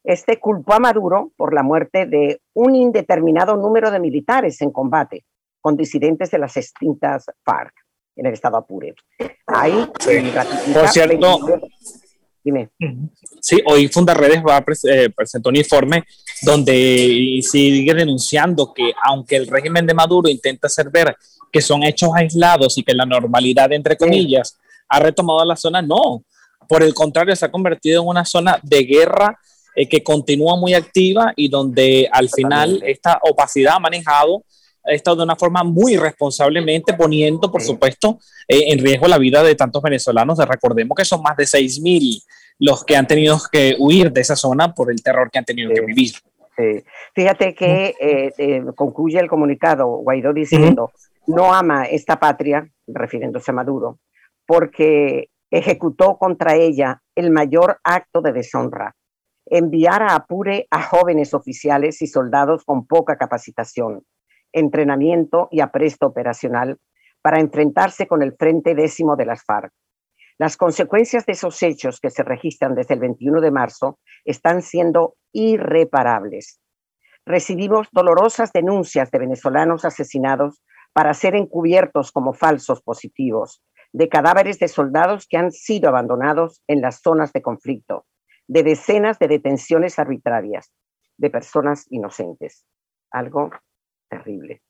este 0.03 0.39
culpó 0.39 0.73
a 0.73 0.79
Maduro 0.79 1.31
por 1.35 1.53
la 1.53 1.63
muerte 1.63 2.05
de 2.05 2.39
un 2.53 2.75
indeterminado 2.75 3.57
número 3.57 3.91
de 3.91 3.99
militares 3.99 4.61
en 4.61 4.71
combate 4.71 5.25
con 5.65 5.75
disidentes 5.75 6.29
de 6.29 6.37
las 6.37 6.55
extintas 6.57 7.25
FARC 7.43 7.73
en 8.15 8.27
el 8.27 8.33
estado 8.33 8.55
Apure. 8.55 8.93
Ahí, 9.47 9.89
por 10.71 10.87
cierto, 10.89 11.39
Dime. 12.43 12.69
Sí, 13.41 13.59
hoy 13.65 13.87
Fundaredes 13.87 14.43
va 14.47 14.57
a 14.57 14.65
eh, 14.87 15.09
presentar 15.09 15.49
un 15.49 15.55
informe 15.55 16.03
donde 16.43 17.39
sigue 17.41 17.95
denunciando 17.95 18.71
que 18.75 18.93
aunque 19.07 19.37
el 19.37 19.47
régimen 19.47 19.87
de 19.87 19.95
Maduro 19.95 20.29
intenta 20.29 20.67
hacer 20.67 20.91
ver 20.91 21.15
que 21.51 21.61
son 21.61 21.81
hechos 21.81 22.11
aislados 22.13 22.77
y 22.77 22.83
que 22.83 22.93
la 22.93 23.07
normalidad, 23.07 23.73
entre 23.73 23.97
comillas, 23.97 24.59
ha 24.87 24.99
retomado 24.99 25.43
la 25.45 25.55
zona, 25.55 25.81
no. 25.81 26.23
Por 26.69 26.83
el 26.83 26.93
contrario, 26.93 27.35
se 27.35 27.43
ha 27.43 27.51
convertido 27.51 28.03
en 28.03 28.07
una 28.07 28.23
zona 28.23 28.59
de 28.61 28.83
guerra 28.83 29.39
eh, 29.75 29.89
que 29.89 30.03
continúa 30.03 30.57
muy 30.57 30.75
activa 30.75 31.33
y 31.35 31.47
donde 31.47 32.07
al 32.11 32.29
final 32.29 32.83
esta 32.85 33.19
opacidad 33.23 33.77
ha 33.77 33.79
manejado 33.79 34.43
esto 34.87 35.15
de 35.15 35.23
una 35.23 35.35
forma 35.35 35.63
muy 35.63 35.97
responsablemente, 35.97 36.93
poniendo, 36.93 37.51
por 37.51 37.61
supuesto, 37.61 38.19
eh, 38.47 38.65
en 38.67 38.79
riesgo 38.79 39.07
la 39.07 39.17
vida 39.17 39.43
de 39.43 39.55
tantos 39.55 39.81
venezolanos. 39.81 40.37
Recordemos 40.37 40.95
que 40.95 41.05
son 41.05 41.21
más 41.21 41.37
de 41.37 41.45
6.000 41.45 42.23
los 42.59 42.83
que 42.85 42.95
han 42.95 43.07
tenido 43.07 43.37
que 43.51 43.75
huir 43.79 44.11
de 44.11 44.21
esa 44.21 44.35
zona 44.35 44.73
por 44.73 44.91
el 44.91 45.01
terror 45.03 45.29
que 45.29 45.39
han 45.39 45.45
tenido 45.45 45.73
que 45.73 45.81
vivir. 45.81 46.13
Fíjate 47.13 47.53
que 47.53 47.93
eh, 47.99 48.33
eh, 48.37 48.63
concluye 48.75 49.19
el 49.19 49.27
comunicado 49.27 49.87
Guaidó 49.87 50.33
diciendo, 50.33 50.91
no 51.27 51.53
ama 51.53 51.85
esta 51.85 52.17
patria, 52.17 52.69
refiriéndose 52.87 53.51
a 53.51 53.55
Maduro, 53.55 53.99
porque 54.45 55.29
ejecutó 55.51 56.17
contra 56.17 56.55
ella 56.55 57.01
el 57.15 57.31
mayor 57.31 57.79
acto 57.83 58.21
de 58.21 58.31
deshonra, 58.31 58.95
enviar 59.45 60.01
a 60.01 60.15
Apure 60.15 60.67
a 60.71 60.81
jóvenes 60.81 61.33
oficiales 61.33 62.01
y 62.01 62.07
soldados 62.07 62.63
con 62.63 62.87
poca 62.87 63.17
capacitación, 63.17 64.03
entrenamiento 64.55 65.49
y 65.51 65.59
apresto 65.59 66.07
operacional 66.07 66.79
para 67.21 67.39
enfrentarse 67.39 68.07
con 68.07 68.23
el 68.23 68.35
Frente 68.35 68.73
Décimo 68.73 69.15
de 69.15 69.25
las 69.25 69.43
FARC. 69.43 69.71
Las 70.37 70.57
consecuencias 70.57 71.25
de 71.25 71.33
esos 71.33 71.61
hechos 71.61 71.99
que 71.99 72.09
se 72.09 72.23
registran 72.23 72.75
desde 72.75 72.95
el 72.95 72.99
21 72.99 73.41
de 73.41 73.51
marzo 73.51 73.99
están 74.25 74.61
siendo 74.61 75.15
irreparables. 75.31 76.59
Recibimos 77.25 77.87
dolorosas 77.91 78.51
denuncias 78.51 79.11
de 79.11 79.19
venezolanos 79.19 79.85
asesinados 79.85 80.61
para 80.93 81.13
ser 81.13 81.35
encubiertos 81.35 82.11
como 82.11 82.33
falsos 82.33 82.81
positivos, 82.81 83.61
de 83.91 84.09
cadáveres 84.09 84.59
de 84.59 84.67
soldados 84.67 85.25
que 85.27 85.37
han 85.37 85.51
sido 85.51 85.89
abandonados 85.89 86.61
en 86.67 86.81
las 86.81 87.01
zonas 87.01 87.33
de 87.33 87.41
conflicto, 87.41 88.05
de 88.47 88.63
decenas 88.63 89.19
de 89.19 89.27
detenciones 89.27 89.99
arbitrarias 89.99 90.71
de 91.17 91.29
personas 91.29 91.85
inocentes. 91.89 92.65
Algo 93.11 93.51
terrible. 94.17 94.61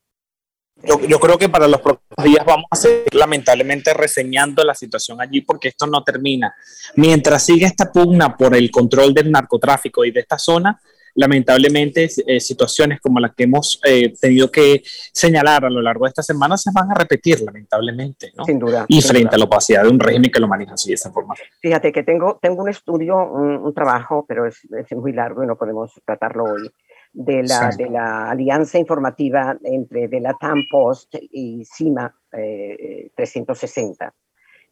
Yo, 0.83 1.19
creo 1.19 1.37
que 1.37 1.47
para 1.47 1.67
los 1.67 1.79
próximos 1.79 2.23
días 2.23 2.45
vamos 2.45 2.65
a 2.69 2.75
seguir 2.75 3.13
lamentablemente 3.13 3.93
reseñando 3.93 4.61
la 4.63 4.75
situación 4.75 5.21
allí 5.21 5.41
porque 5.41 5.69
esto 5.69 5.87
no 5.87 6.03
termina. 6.03 6.53
Mientras 6.95 7.45
sigue 7.45 7.65
esta 7.65 7.91
pugna 7.91 8.35
por 8.35 8.55
el 8.55 8.69
control 8.69 9.13
del 9.13 9.31
narcotráfico 9.31 10.03
y 10.03 10.11
de 10.11 10.19
esta 10.19 10.37
zona, 10.37 10.77
lamentablemente 11.15 12.09
eh, 12.27 12.39
situaciones 12.41 12.99
como 12.99 13.21
las 13.21 13.33
que 13.33 13.45
hemos 13.45 13.79
eh, 13.85 14.13
tenido 14.19 14.51
que 14.51 14.83
señalar 15.13 15.63
a 15.63 15.69
lo 15.69 15.81
largo 15.81 16.05
de 16.05 16.09
esta 16.09 16.21
semana 16.21 16.57
se 16.57 16.71
van 16.73 16.91
a 16.91 16.93
repetir, 16.93 17.41
lamentablemente. 17.41 18.33
¿no? 18.35 18.43
Sin 18.43 18.59
duda. 18.59 18.85
Y 18.89 19.01
frente 19.01 19.35
a 19.35 19.37
la 19.39 19.45
opacidad 19.45 19.83
de 19.83 19.89
un 19.89 19.99
régimen 19.99 20.29
que 20.29 20.41
lo 20.41 20.47
maneja 20.49 20.73
así 20.73 20.89
de 20.89 20.95
esa 20.95 21.11
forma. 21.11 21.35
Fíjate 21.61 21.93
que 21.93 22.03
tengo, 22.03 22.37
tengo 22.41 22.61
un 22.61 22.69
estudio, 22.69 23.15
un, 23.31 23.73
trabajo, 23.73 24.25
pero 24.27 24.45
es, 24.45 24.59
es, 24.77 24.97
muy 24.97 25.13
largo 25.13 25.43
y 25.43 25.47
no 25.47 25.57
podemos 25.57 25.91
tratarlo 26.05 26.45
hoy, 26.45 26.69
de 27.15 27.43
la, 27.43 27.69
de 27.69 27.89
la 27.89 28.29
alianza 28.29 28.77
informativa 28.77 29.57
entre 29.63 30.09
de 30.09 30.19
la 30.19 30.33
TAM 30.33 30.63
Post 30.69 31.15
y 31.31 31.63
CIMA 31.63 32.13
360, 32.29 34.05
eh, 34.05 34.11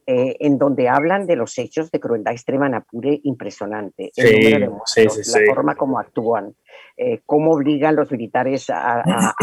eh, 0.05 0.35
en 0.41 0.57
donde 0.57 0.89
hablan 0.89 1.25
de 1.25 1.37
los 1.37 1.57
hechos 1.57 1.89
de 1.89 2.01
crueldad 2.01 2.33
extrema 2.33 2.67
en 2.67 2.75
Apure 2.75 3.21
impresionante. 3.23 4.11
El 4.17 4.59
la 4.59 5.53
forma 5.53 5.75
como 5.75 5.99
actúan, 5.99 6.53
eh, 6.97 7.21
cómo 7.25 7.53
obligan 7.53 7.95
los 7.95 8.11
militares 8.11 8.69
a, 8.69 8.99
a, 8.99 9.33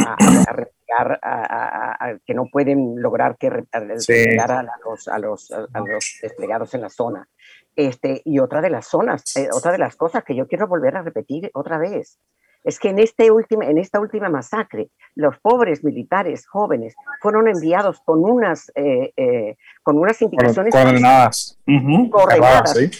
a, 0.92 2.18
que 2.26 2.34
no 2.34 2.48
pueden 2.52 3.00
lograr 3.00 3.38
que 3.38 3.46
a, 3.46 3.80
los, 3.80 5.08
a, 5.08 5.18
los, 5.18 5.50
a 5.50 5.80
los 5.80 6.18
desplegados 6.20 6.74
en 6.74 6.82
la 6.82 6.90
zona. 6.90 7.26
Este, 7.74 8.20
y 8.26 8.40
otra 8.40 8.60
de 8.60 8.68
las 8.68 8.86
zonas, 8.86 9.24
otra 9.54 9.72
de 9.72 9.78
las 9.78 9.96
cosas 9.96 10.22
que 10.22 10.36
yo 10.36 10.46
quiero 10.46 10.68
volver 10.68 10.96
a 10.96 11.02
repetir 11.02 11.50
otra 11.54 11.78
vez, 11.78 12.18
es 12.64 12.78
que 12.78 12.90
en, 12.90 12.98
este 12.98 13.30
último, 13.30 13.62
en 13.62 13.78
esta 13.78 14.00
última 14.00 14.28
masacre, 14.28 14.90
los 15.14 15.38
pobres 15.38 15.82
militares 15.82 16.46
jóvenes 16.46 16.94
fueron 17.20 17.48
enviados 17.48 18.00
con 18.04 18.24
unas, 18.24 18.70
eh, 18.74 19.12
eh, 19.16 19.56
con 19.82 19.98
unas 19.98 20.20
indicaciones 20.20 20.72
coordenadas, 20.72 21.58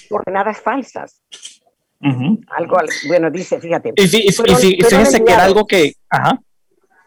coordenadas, 0.09 0.61
falsas. 0.61 1.23
Algo, 2.01 2.79
bueno, 3.09 3.31
dice, 3.31 3.61
fíjate. 3.61 3.93
Y, 3.97 4.09
fíjese 4.09 5.23
que 5.23 5.33
era 5.33 5.45
algo 5.45 5.67
que... 5.67 5.93
Ajá. 6.09 6.41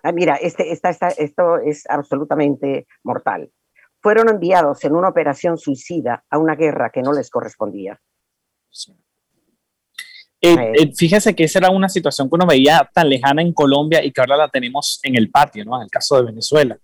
Ah, 0.03 0.11
mira, 0.11 0.35
este, 0.35 0.71
esta, 0.71 0.89
esto 0.89 1.57
es 1.57 1.85
absolutamente 1.89 2.85
mortal. 3.03 3.49
Fueron 4.01 4.29
enviados 4.29 4.83
en 4.83 4.95
una 4.95 5.07
operación 5.07 5.57
suicida 5.57 6.25
a 6.29 6.37
una 6.37 6.55
guerra 6.55 6.91
que 6.91 7.01
no 7.01 7.13
les 7.13 7.29
correspondía. 7.29 7.99
Eh, 10.45 10.73
eh, 10.73 10.91
fíjese 10.93 11.33
que 11.33 11.45
esa 11.45 11.59
era 11.59 11.69
una 11.69 11.87
situación 11.87 12.27
que 12.27 12.35
uno 12.35 12.45
veía 12.45 12.89
tan 12.93 13.07
lejana 13.07 13.41
en 13.41 13.53
Colombia 13.53 14.03
y 14.03 14.11
que 14.11 14.19
ahora 14.19 14.35
la 14.35 14.49
tenemos 14.49 14.99
en 15.01 15.15
el 15.15 15.31
patio, 15.31 15.63
¿no? 15.63 15.77
En 15.77 15.83
el 15.83 15.89
caso 15.89 16.17
de 16.17 16.23
Venezuela. 16.23 16.77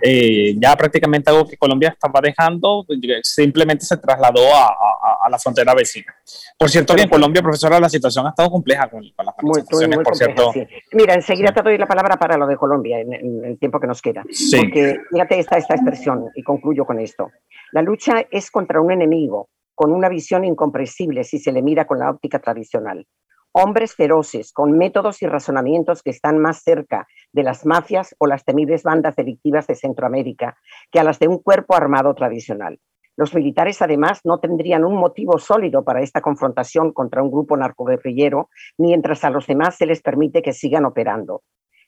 Eh, 0.00 0.54
ya 0.56 0.74
prácticamente 0.74 1.28
algo 1.28 1.46
que 1.46 1.58
Colombia 1.58 1.90
estaba 1.90 2.18
dejando, 2.22 2.86
simplemente 3.22 3.84
se 3.84 3.98
trasladó 3.98 4.40
a, 4.54 5.28
la 5.28 5.38
frontera 5.38 5.74
vecina. 5.74 6.14
Por 6.56 6.70
cierto, 6.70 6.94
que 6.94 7.02
en 7.02 7.10
Colombia, 7.10 7.42
profesora, 7.42 7.78
la 7.78 7.90
situación 7.90 8.26
ha 8.26 8.30
estado 8.30 8.48
compleja 8.48 8.88
con, 8.88 9.02
las 9.02 9.34
manifestaciones, 9.42 9.98
por 9.98 10.16
cierto. 10.16 10.52
Mira, 10.92 11.12
enseguida 11.12 11.52
te 11.52 11.60
doy 11.60 11.76
la 11.76 11.86
palabra 11.86 12.16
para 12.16 12.38
lo 12.38 12.46
de 12.46 12.56
Colombia 12.56 13.00
en, 13.00 13.44
el 13.44 13.58
tiempo 13.58 13.78
que 13.78 13.86
nos 13.86 14.00
queda. 14.00 14.22
Porque 14.22 14.96
fíjate 15.10 15.38
esta, 15.40 15.58
esta 15.58 15.74
expresión, 15.74 16.30
y 16.34 16.42
concluyo 16.42 16.86
con 16.86 16.98
esto. 16.98 17.30
La 17.72 17.82
lucha 17.82 18.24
es 18.30 18.50
contra 18.50 18.80
un 18.80 18.92
enemigo 18.92 19.50
con 19.76 19.92
una 19.92 20.08
visión 20.08 20.44
incomprensible 20.44 21.22
si 21.22 21.38
se 21.38 21.52
le 21.52 21.62
mira 21.62 21.86
con 21.86 22.00
la 22.00 22.10
óptica 22.10 22.40
tradicional. 22.40 23.06
Hombres 23.52 23.94
feroces, 23.94 24.52
con 24.52 24.72
métodos 24.72 25.22
y 25.22 25.26
razonamientos 25.26 26.02
que 26.02 26.10
están 26.10 26.38
más 26.38 26.62
cerca 26.62 27.06
de 27.32 27.42
las 27.42 27.64
mafias 27.64 28.16
o 28.18 28.26
las 28.26 28.44
temibles 28.44 28.82
bandas 28.82 29.14
delictivas 29.14 29.66
de 29.66 29.76
Centroamérica 29.76 30.56
que 30.90 30.98
a 30.98 31.04
las 31.04 31.18
de 31.18 31.28
un 31.28 31.38
cuerpo 31.38 31.76
armado 31.76 32.14
tradicional. 32.14 32.80
Los 33.16 33.34
militares, 33.34 33.80
además, 33.80 34.20
no 34.24 34.40
tendrían 34.40 34.84
un 34.84 34.96
motivo 34.96 35.38
sólido 35.38 35.84
para 35.84 36.02
esta 36.02 36.20
confrontación 36.20 36.92
contra 36.92 37.22
un 37.22 37.30
grupo 37.30 37.56
narcoguerrillero, 37.56 38.50
mientras 38.76 39.24
a 39.24 39.30
los 39.30 39.46
demás 39.46 39.76
se 39.76 39.86
les 39.86 40.02
permite 40.02 40.42
que 40.42 40.52
sigan 40.52 40.84
operando. 40.84 41.42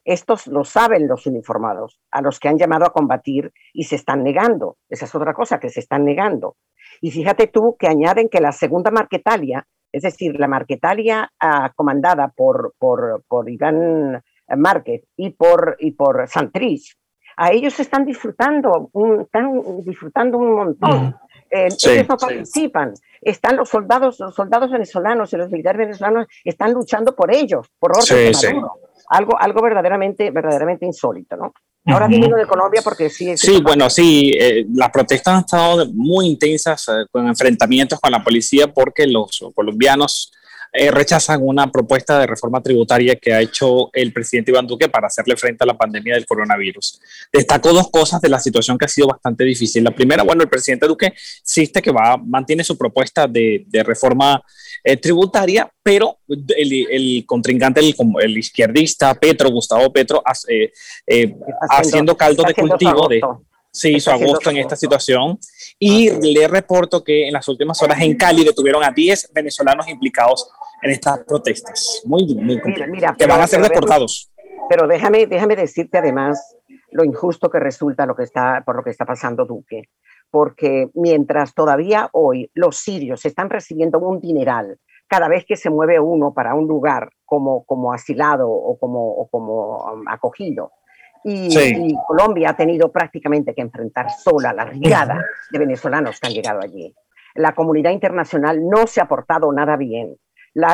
Estos 0.09 0.47
lo 0.47 0.65
saben 0.65 1.07
los 1.07 1.27
uniformados, 1.27 2.01
a 2.11 2.23
los 2.23 2.41
que 2.41 2.49
han 2.49 2.57
llamado 2.57 2.87
a 2.87 2.95
combatir 2.95 3.53
y 3.75 3.85
se 3.85 3.97
están 3.97 4.25
negando. 4.25 4.79
Esa 4.89 5.05
es 5.05 5.15
otra 5.15 5.35
cosa, 5.35 5.61
que 5.61 5.69
se 5.69 5.81
están 5.81 6.07
negando. 6.07 6.57
Y 7.03 7.11
fíjate 7.11 7.49
tú 7.49 7.77
que 7.79 7.89
añaden 7.89 8.31
que 8.31 8.41
la 8.41 8.53
segunda 8.53 8.91
Marquetalia, 8.91 9.67
es 9.93 10.05
decir, 10.05 10.41
la 10.41 10.49
Marquetalia 10.49 11.31
ah, 11.39 11.75
comandada 11.77 12.29
por, 12.35 12.73
por, 12.79 13.23
por 13.29 13.51
Iván 13.51 14.25
Márquez 14.57 15.03
y 15.15 15.29
por, 15.29 15.77
y 15.79 15.91
por 15.91 16.27
Santrich, 16.27 16.97
a 17.37 17.53
ellos 17.53 17.79
están 17.79 18.07
disfrutando, 18.07 18.89
un, 18.95 19.21
están 19.21 19.61
disfrutando 19.85 20.39
un 20.39 20.55
montón. 20.55 21.17
Eh, 21.51 21.67
ellos 21.67 22.09
no 22.09 22.17
participan. 22.17 22.95
Están 23.21 23.57
los 23.57 23.69
soldados, 23.69 24.19
los 24.21 24.35
soldados 24.35 24.71
venezolanos 24.71 25.33
y 25.33 25.37
los 25.37 25.51
militares 25.51 25.79
venezolanos 25.79 26.27
están 26.45 26.73
luchando 26.73 27.15
por 27.15 27.35
ellos, 27.35 27.67
por 27.79 27.93
orden 27.97 28.33
de 28.33 28.63
Algo, 29.11 29.39
algo 29.39 29.63
verdaderamente, 29.63 30.31
verdaderamente 30.31 30.87
insólito, 30.87 31.37
¿no? 31.37 31.53
Ahora 31.87 32.07
uh 32.07 32.37
de 32.37 32.47
Colombia 32.47 32.83
porque 32.85 33.09
sí. 33.09 33.37
Sí, 33.37 33.63
bueno, 33.63 33.89
sí, 33.89 34.33
eh, 34.39 34.67
las 34.75 34.91
protestas 34.91 35.35
han 35.35 35.41
estado 35.41 35.87
muy 35.95 36.27
intensas 36.27 36.87
eh, 36.89 37.07
con 37.11 37.27
enfrentamientos 37.27 37.99
con 37.99 38.13
la 38.13 38.23
policía 38.23 38.67
porque 38.67 39.07
los 39.07 39.43
colombianos 39.55 40.31
eh, 40.73 40.91
rechazan 40.91 41.41
una 41.43 41.71
propuesta 41.71 42.19
de 42.19 42.27
reforma 42.27 42.63
tributaria 42.63 43.17
que 43.17 43.33
ha 43.33 43.41
hecho 43.41 43.91
el 43.93 44.13
presidente 44.13 44.51
Iván 44.51 44.67
Duque 44.67 44.89
para 44.89 45.07
hacerle 45.07 45.37
frente 45.37 45.65
a 45.65 45.67
la 45.67 45.77
pandemia 45.77 46.15
del 46.15 46.27
coronavirus. 46.27 47.01
Destacó 47.33 47.73
dos 47.73 47.91
cosas 47.91 48.21
de 48.21 48.29
la 48.29 48.39
situación 48.39 48.77
que 48.79 48.85
ha 48.85 48.89
sido 48.89 49.09
bastante 49.09 49.45
difícil. 49.45 49.85
La 49.85 49.91
primera, 49.91 50.23
bueno, 50.23 50.43
el 50.43 50.49
presidente 50.49 50.87
Duque 50.87 51.13
insiste 51.41 51.81
que 51.83 51.91
va, 51.91 52.17
mantiene 52.17 52.65
su 52.65 52.77
propuesta 52.77 53.27
de, 53.27 53.65
de 53.67 53.83
reforma 53.83 54.43
eh, 54.85 54.97
tributaria, 54.97 55.71
pero 55.83 56.19
el, 56.29 56.87
el 56.91 57.25
contrincante, 57.27 57.81
el, 57.81 57.95
el, 58.21 58.39
izquierdista 58.39 59.15
Petro, 59.15 59.51
Gustavo 59.51 59.93
Petro, 59.93 60.23
eh, 60.49 60.73
eh, 61.07 61.35
haciendo, 61.71 62.17
caldo 62.17 62.43
de 62.45 62.55
cultivo 62.55 63.09
de 63.09 63.21
se 63.71 63.91
hizo 63.91 64.11
agosto 64.11 64.51
en 64.51 64.57
esta 64.57 64.77
situación 64.77 65.39
y 65.79 66.11
le 66.11 66.49
reporto 66.49 67.05
que 67.05 67.29
en 67.29 67.33
las 67.33 67.47
últimas 67.49 67.81
horas 67.83 68.01
en 68.01 68.17
Cali 68.17 68.45
detuvieron 68.45 68.83
a 68.83 68.91
10 68.91 69.31
venezolanos 69.33 69.89
implicados 69.89 70.49
en 70.83 70.91
estas 70.91 71.21
protestas. 71.21 72.03
Muy, 72.05 72.35
muy 72.35 72.61
mira, 72.89 73.15
que 73.19 73.27
van 73.27 73.41
a 73.41 73.47
ser 73.47 73.63
deportados. 73.63 74.31
Pero 74.69 74.87
déjame, 74.87 75.27
déjame 75.27 75.57
decirte 75.57 75.99
además 75.99 76.57
lo 76.91 77.05
injusto 77.05 77.51
que 77.51 77.59
resulta 77.59 78.07
lo 78.07 78.15
que 78.15 78.25
está, 78.25 78.63
por 78.65 78.77
lo 78.77 78.83
que 78.83 78.91
está 78.91 79.05
pasando 79.05 79.45
Duque 79.45 79.89
porque 80.31 80.91
mientras 80.95 81.55
todavía 81.55 82.09
hoy 82.13 82.51
los 82.55 82.77
sirios 82.77 83.25
están 83.25 83.51
recibiendo 83.51 83.99
un 83.99 84.21
dineral 84.21 84.79
cada 85.07 85.29
vez 85.29 85.45
que 85.47 85.57
se 85.57 85.71
mueve 85.71 85.99
uno 85.99 86.35
para 86.35 86.55
un 86.55 86.69
lugar 86.69 87.11
como, 87.25 87.65
como 87.65 87.93
asilado 87.93 88.51
o 88.51 88.79
como, 88.79 89.09
o 89.09 89.29
como 89.29 89.79
um, 89.85 90.09
acogido, 90.09 90.73
y, 91.25 91.97
Colombia 92.07 92.51
ha 92.51 92.57
tenido 92.57 92.93
prácticamente 92.93 93.53
que 93.53 93.61
enfrentar 93.61 94.09
sola 94.11 94.53
la 94.53 94.65
rigada 94.65 95.25
de 95.51 95.59
venezolanos 95.59 96.21
que 96.21 96.29
han 96.29 96.33
llegado 96.33 96.61
allí. 96.63 96.95
La 97.35 97.55
comunidad 97.55 97.91
internacional 97.91 98.61
no 98.67 98.87
se 98.87 99.01
ha 99.01 99.09
portado 99.09 99.53
nada 99.53 99.77
bien. 99.77 100.17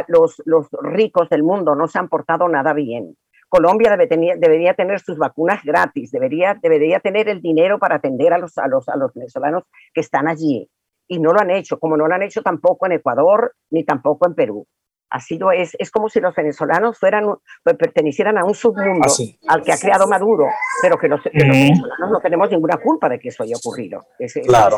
Los, 0.08 0.42
ricos 0.82 1.28
del 1.28 1.42
mundo 1.42 1.74
no 1.74 1.88
se 1.88 1.98
han 1.98 2.08
portado 2.08 2.48
nada 2.48 2.72
bien. 2.72 3.16
Colombia 3.48 3.90
debe 3.96 4.08
debería 4.08 4.74
tener 4.74 5.00
sus 5.00 5.16
vacunas 5.16 5.62
gratis, 5.62 6.10
debería, 6.10 6.58
debería 6.60 6.98
tener 7.00 7.28
el 7.28 7.40
dinero 7.40 7.78
para 7.78 7.96
atender 7.96 8.32
a 8.32 8.38
los, 8.38 8.58
a, 8.58 8.66
los, 8.66 8.88
a 8.88 8.96
los 8.96 9.12
venezolanos 9.14 9.64
que 9.92 10.00
están 10.00 10.26
allí. 10.26 10.68
Y 11.06 11.20
no 11.20 11.32
lo 11.32 11.40
han 11.40 11.50
hecho, 11.50 11.78
como 11.78 11.96
no 11.96 12.08
lo 12.08 12.14
han 12.14 12.22
hecho 12.22 12.42
tampoco 12.42 12.86
en 12.86 12.92
Ecuador 12.92 13.54
ni 13.70 13.84
tampoco 13.84 14.26
en 14.26 14.34
Perú 14.34 14.66
ha 15.14 15.20
sido, 15.20 15.52
es, 15.52 15.76
es 15.78 15.92
como 15.92 16.08
si 16.08 16.18
los 16.18 16.34
venezolanos 16.34 16.98
fueran, 16.98 17.26
pues, 17.62 17.76
pertenecieran 17.76 18.36
a 18.36 18.44
un 18.44 18.52
submundo 18.52 19.06
ah, 19.08 19.52
al 19.54 19.62
que 19.62 19.72
ha 19.72 19.78
creado 19.78 20.08
Maduro, 20.08 20.48
pero 20.82 20.98
que 20.98 21.06
los, 21.06 21.22
venezolanos 21.22 22.10
no 22.10 22.20
tenemos 22.20 22.50
ninguna 22.50 22.78
culpa 22.78 23.08
de 23.08 23.20
que 23.20 23.28
eso 23.28 23.44
haya 23.44 23.54
ocurrido. 23.56 24.04
claro. 24.44 24.76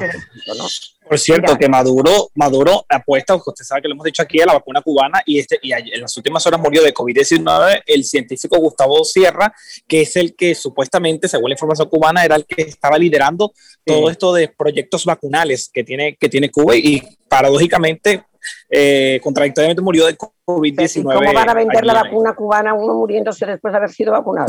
Por 1.08 1.18
cierto, 1.18 1.56
que 1.56 1.68
Maduro, 1.68 2.28
Maduro 2.34 2.84
apuesta, 2.86 3.34
usted 3.34 3.64
sabe 3.64 3.80
que 3.80 3.88
lo 3.88 3.94
hemos 3.94 4.04
dicho 4.04 4.22
aquí, 4.22 4.40
a 4.40 4.46
la 4.46 4.54
vacuna 4.54 4.82
cubana 4.82 5.22
y, 5.24 5.38
este, 5.38 5.58
y 5.62 5.72
en 5.72 6.02
las 6.02 6.14
últimas 6.18 6.44
horas 6.46 6.60
murió 6.60 6.82
de 6.82 6.92
COVID-19 6.92 7.84
el 7.86 8.04
científico 8.04 8.58
Gustavo 8.58 9.04
Sierra, 9.04 9.54
que 9.88 10.02
es 10.02 10.16
el 10.16 10.36
que 10.36 10.54
supuestamente, 10.54 11.28
según 11.28 11.48
la 11.48 11.54
información 11.54 11.88
cubana, 11.88 12.24
era 12.24 12.36
el 12.36 12.44
que 12.44 12.60
estaba 12.62 12.98
liderando 12.98 13.54
todo 13.86 14.10
esto 14.10 14.34
de 14.34 14.48
proyectos 14.48 15.06
vacunales 15.06 15.70
que 15.72 15.82
tiene, 15.82 16.16
que 16.16 16.28
tiene 16.28 16.50
Cuba 16.50 16.76
y 16.76 17.02
paradójicamente 17.28 18.24
eh, 18.68 19.20
contradictoriamente 19.22 19.82
murió 19.82 20.06
de 20.06 20.16
COVID-19. 20.16 21.02
¿Cómo 21.02 21.32
van 21.32 21.48
a 21.50 21.54
vender 21.54 21.84
la 21.84 21.94
vacuna 21.94 22.34
cubana 22.34 22.74
uno 22.74 22.94
muriéndose 22.94 23.46
después 23.46 23.72
de 23.72 23.78
haber 23.78 23.90
sido 23.90 24.12
vacunado? 24.12 24.46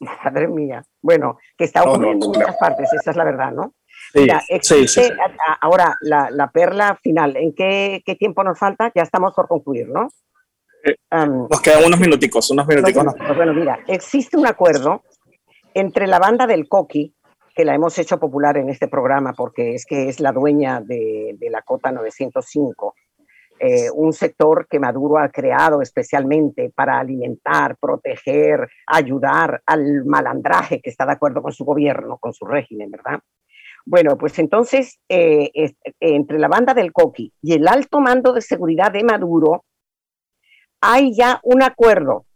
Madre 0.24 0.48
mía. 0.48 0.84
Bueno, 1.02 1.38
que 1.56 1.64
está 1.64 1.82
ocurriendo 1.82 2.26
en 2.26 2.32
muchas 2.32 2.56
partes, 2.56 2.92
esa 2.92 3.10
es 3.10 3.16
la 3.16 3.24
verdad, 3.24 3.52
¿no? 3.52 3.74
Mira, 4.14 4.42
ahora 5.60 5.96
la, 6.00 6.50
perla 6.52 6.98
final. 7.02 7.36
¿En 7.36 7.54
qué, 7.54 8.02
tiempo 8.18 8.42
nos 8.42 8.58
falta? 8.58 8.90
Ya 8.94 9.02
estamos 9.02 9.34
por 9.34 9.48
concluir, 9.48 9.88
¿no? 9.88 10.08
Eh, 10.84 10.96
nos 11.10 11.60
quedan 11.60 11.84
unos 11.84 12.00
minuticos, 12.00 12.50
unos 12.50 12.66
minuticos. 12.66 13.04
Bueno, 13.36 13.52
mira, 13.52 13.80
existe 13.86 14.36
un 14.36 14.46
acuerdo 14.46 15.02
entre 15.74 16.06
la 16.06 16.18
banda 16.18 16.46
del 16.46 16.68
Coqui 16.68 17.14
que 17.58 17.64
la 17.64 17.74
hemos 17.74 17.98
hecho 17.98 18.20
popular 18.20 18.56
en 18.56 18.68
este 18.68 18.86
programa 18.86 19.32
porque 19.32 19.74
es 19.74 19.84
que 19.84 20.08
es 20.08 20.20
la 20.20 20.30
dueña 20.30 20.80
de, 20.80 21.36
la 21.50 21.62
Cota 21.62 21.90
905, 21.90 22.94
eh, 23.58 23.90
un 23.92 24.12
sector 24.12 24.68
que 24.70 24.78
Maduro 24.78 25.18
ha 25.18 25.28
creado 25.28 25.82
especialmente 25.82 26.70
para 26.72 27.00
alimentar, 27.00 27.76
proteger, 27.80 28.68
ayudar 28.86 29.60
al 29.66 30.04
malandraje 30.04 30.80
que 30.80 30.90
está 30.90 31.04
de 31.04 31.14
acuerdo 31.14 31.42
con 31.42 31.50
su 31.50 31.64
gobierno, 31.64 32.18
con 32.18 32.32
su 32.32 32.44
régimen, 32.44 32.92
¿verdad? 32.92 33.18
Bueno, 33.84 34.16
pues 34.16 34.38
entonces, 34.38 35.00
eh, 35.08 35.50
entre 35.98 36.38
la 36.38 36.46
banda 36.46 36.74
del 36.74 36.92
Coqui 36.92 37.32
y 37.42 37.54
el 37.54 37.66
alto 37.66 37.98
mando 37.98 38.32
de 38.34 38.40
seguridad 38.40 38.92
de 38.92 39.02
Maduro, 39.02 39.64
hay 40.80 41.12
ya 41.12 41.40
un 41.42 41.64
acuerdo 41.64 42.27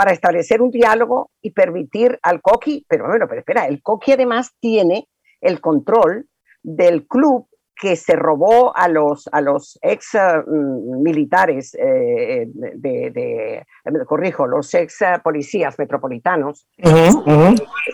para 0.00 0.12
establecer 0.12 0.62
un 0.62 0.70
diálogo 0.70 1.30
y 1.42 1.50
permitir 1.50 2.18
al 2.22 2.40
Coqui, 2.40 2.86
pero 2.88 3.06
bueno, 3.06 3.26
pero 3.28 3.40
espera, 3.40 3.66
el 3.66 3.82
Coqui 3.82 4.12
además 4.12 4.50
tiene 4.58 5.06
el 5.42 5.60
control 5.60 6.26
del 6.62 7.06
club 7.06 7.46
que 7.78 7.96
se 7.96 8.16
robó 8.16 8.74
a 8.74 8.88
los, 8.88 9.28
a 9.30 9.42
los 9.42 9.78
ex 9.82 10.14
mm, 10.14 11.02
militares, 11.02 11.76
eh, 11.78 12.46
de, 12.48 13.62
corrijo, 14.06 14.46
los 14.46 14.72
ex 14.72 15.00
policías 15.22 15.78
metropolitanos, 15.78 16.66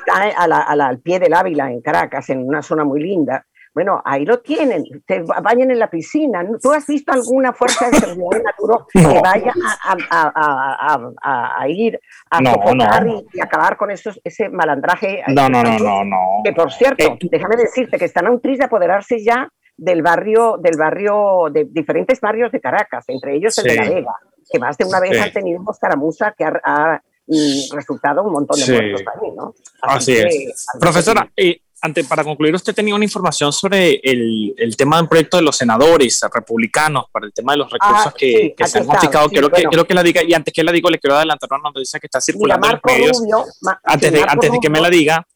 al 0.09 1.01
pie 1.01 1.19
del 1.19 1.35
Ávila, 1.35 1.73
en 1.73 1.81
Caracas, 1.81 2.31
en 2.31 2.47
una 2.47 2.63
zona 2.63 2.85
muy 2.85 3.03
linda. 3.03 3.45
Bueno, 3.77 4.01
ahí 4.07 4.25
lo 4.25 4.41
tienen, 4.41 4.87
se 5.07 5.21
bañan 5.21 5.71
en 5.71 5.79
la 5.79 5.91
piscina. 5.91 6.43
¿Tú 6.63 6.73
has 6.73 6.87
visto 6.87 7.13
alguna 7.13 7.53
fuerza 7.53 7.91
de 7.91 7.99
seguridad 7.99 8.39
de 8.39 8.43
Maduro 8.43 8.87
que 8.91 9.21
vaya 9.23 9.53
a, 10.11 11.69
ir 11.69 12.01
a 12.31 12.41
no, 12.41 12.55
y, 13.35 13.39
acabar 13.39 13.77
con 13.77 13.91
esos, 13.91 14.19
ese 14.25 14.49
malandraje? 14.49 15.23
No, 15.29 15.51
no, 15.51 15.63
no, 15.63 15.79
no, 15.79 16.05
no. 16.07 16.17
Que 16.43 16.55
por 16.55 16.73
cierto, 16.73 17.05
eh, 17.05 17.19
déjame 17.31 17.57
decirte 17.57 17.99
que 17.99 18.07
están 18.07 18.27
a 18.27 18.31
un 18.31 18.41
tris 18.41 18.57
de 18.57 18.65
apoderarse 18.65 19.23
ya 19.23 19.47
del 19.77 20.01
barrio, 20.01 20.57
del 20.59 20.79
barrio, 20.79 21.49
de 21.53 21.67
diferentes 21.71 22.19
barrios 22.19 22.51
de 22.53 22.63
Caracas, 22.63 23.05
entre 23.09 23.37
ellos 23.37 23.59
el 23.59 23.65
de 23.65 23.75
La 23.75 23.91
Vega, 23.91 24.15
que 24.51 24.59
más 24.59 24.79
de 24.79 24.87
una 24.87 25.01
vez 25.01 25.21
han 25.21 25.33
tenido 25.35 25.63
escaramuza 25.71 26.33
que 26.33 26.45
ha, 26.47 27.03
mm, 27.27 27.75
resultado 27.75 28.25
un 28.25 28.33
montón 28.33 28.59
de 28.59 28.73
muertos 28.73 29.03
ahí, 29.15 29.31
¿no? 29.37 29.53
Así, 29.83 30.17
es. 30.17 30.67
Profesora, 30.81 31.31
y 31.37 31.61
para 32.09 32.25
concluir, 32.25 32.55
usted 32.55 32.75
tenía 32.75 32.95
una 32.95 33.05
información 33.05 33.53
sobre 33.53 34.01
el, 34.03 34.55
el, 34.57 34.77
tema 34.77 34.97
del 34.97 35.09
proyecto 35.09 35.37
de 35.37 35.43
los 35.43 35.57
senadores 35.57 36.21
republicanos 36.33 37.05
para 37.13 37.27
el 37.27 37.33
tema 37.33 37.53
de 37.53 37.59
los 37.59 37.71
recursos 37.71 38.07
ah, 38.07 38.15
que, 38.17 38.55
que 38.57 38.67
se 38.67 38.79
han 38.79 38.87
notificado. 38.87 39.29
quiero, 39.29 39.51
que, 39.51 39.65
quiero 39.65 39.85
que 39.87 39.95
la 39.95 40.03
diga, 40.03 40.23
y 40.23 40.35
antes 40.35 40.53
que 40.53 40.65
la 40.65 40.73
diga, 40.73 40.91
le 40.91 40.99
quiero 40.99 41.17
adelantar 41.17 41.49
una 41.53 41.71
noticia 41.71 42.01
que 42.01 42.07
está 42.07 42.21
circulando 42.21 42.67
en 42.67 42.73
los 42.73 42.83
medios. 42.85 43.23
antes, 43.85 44.13
de, 44.13 44.25
antes 44.27 44.53
de 44.53 44.59
que 44.61 44.71
me 44.71 44.81
la 44.81 44.91
diga, 44.91 45.27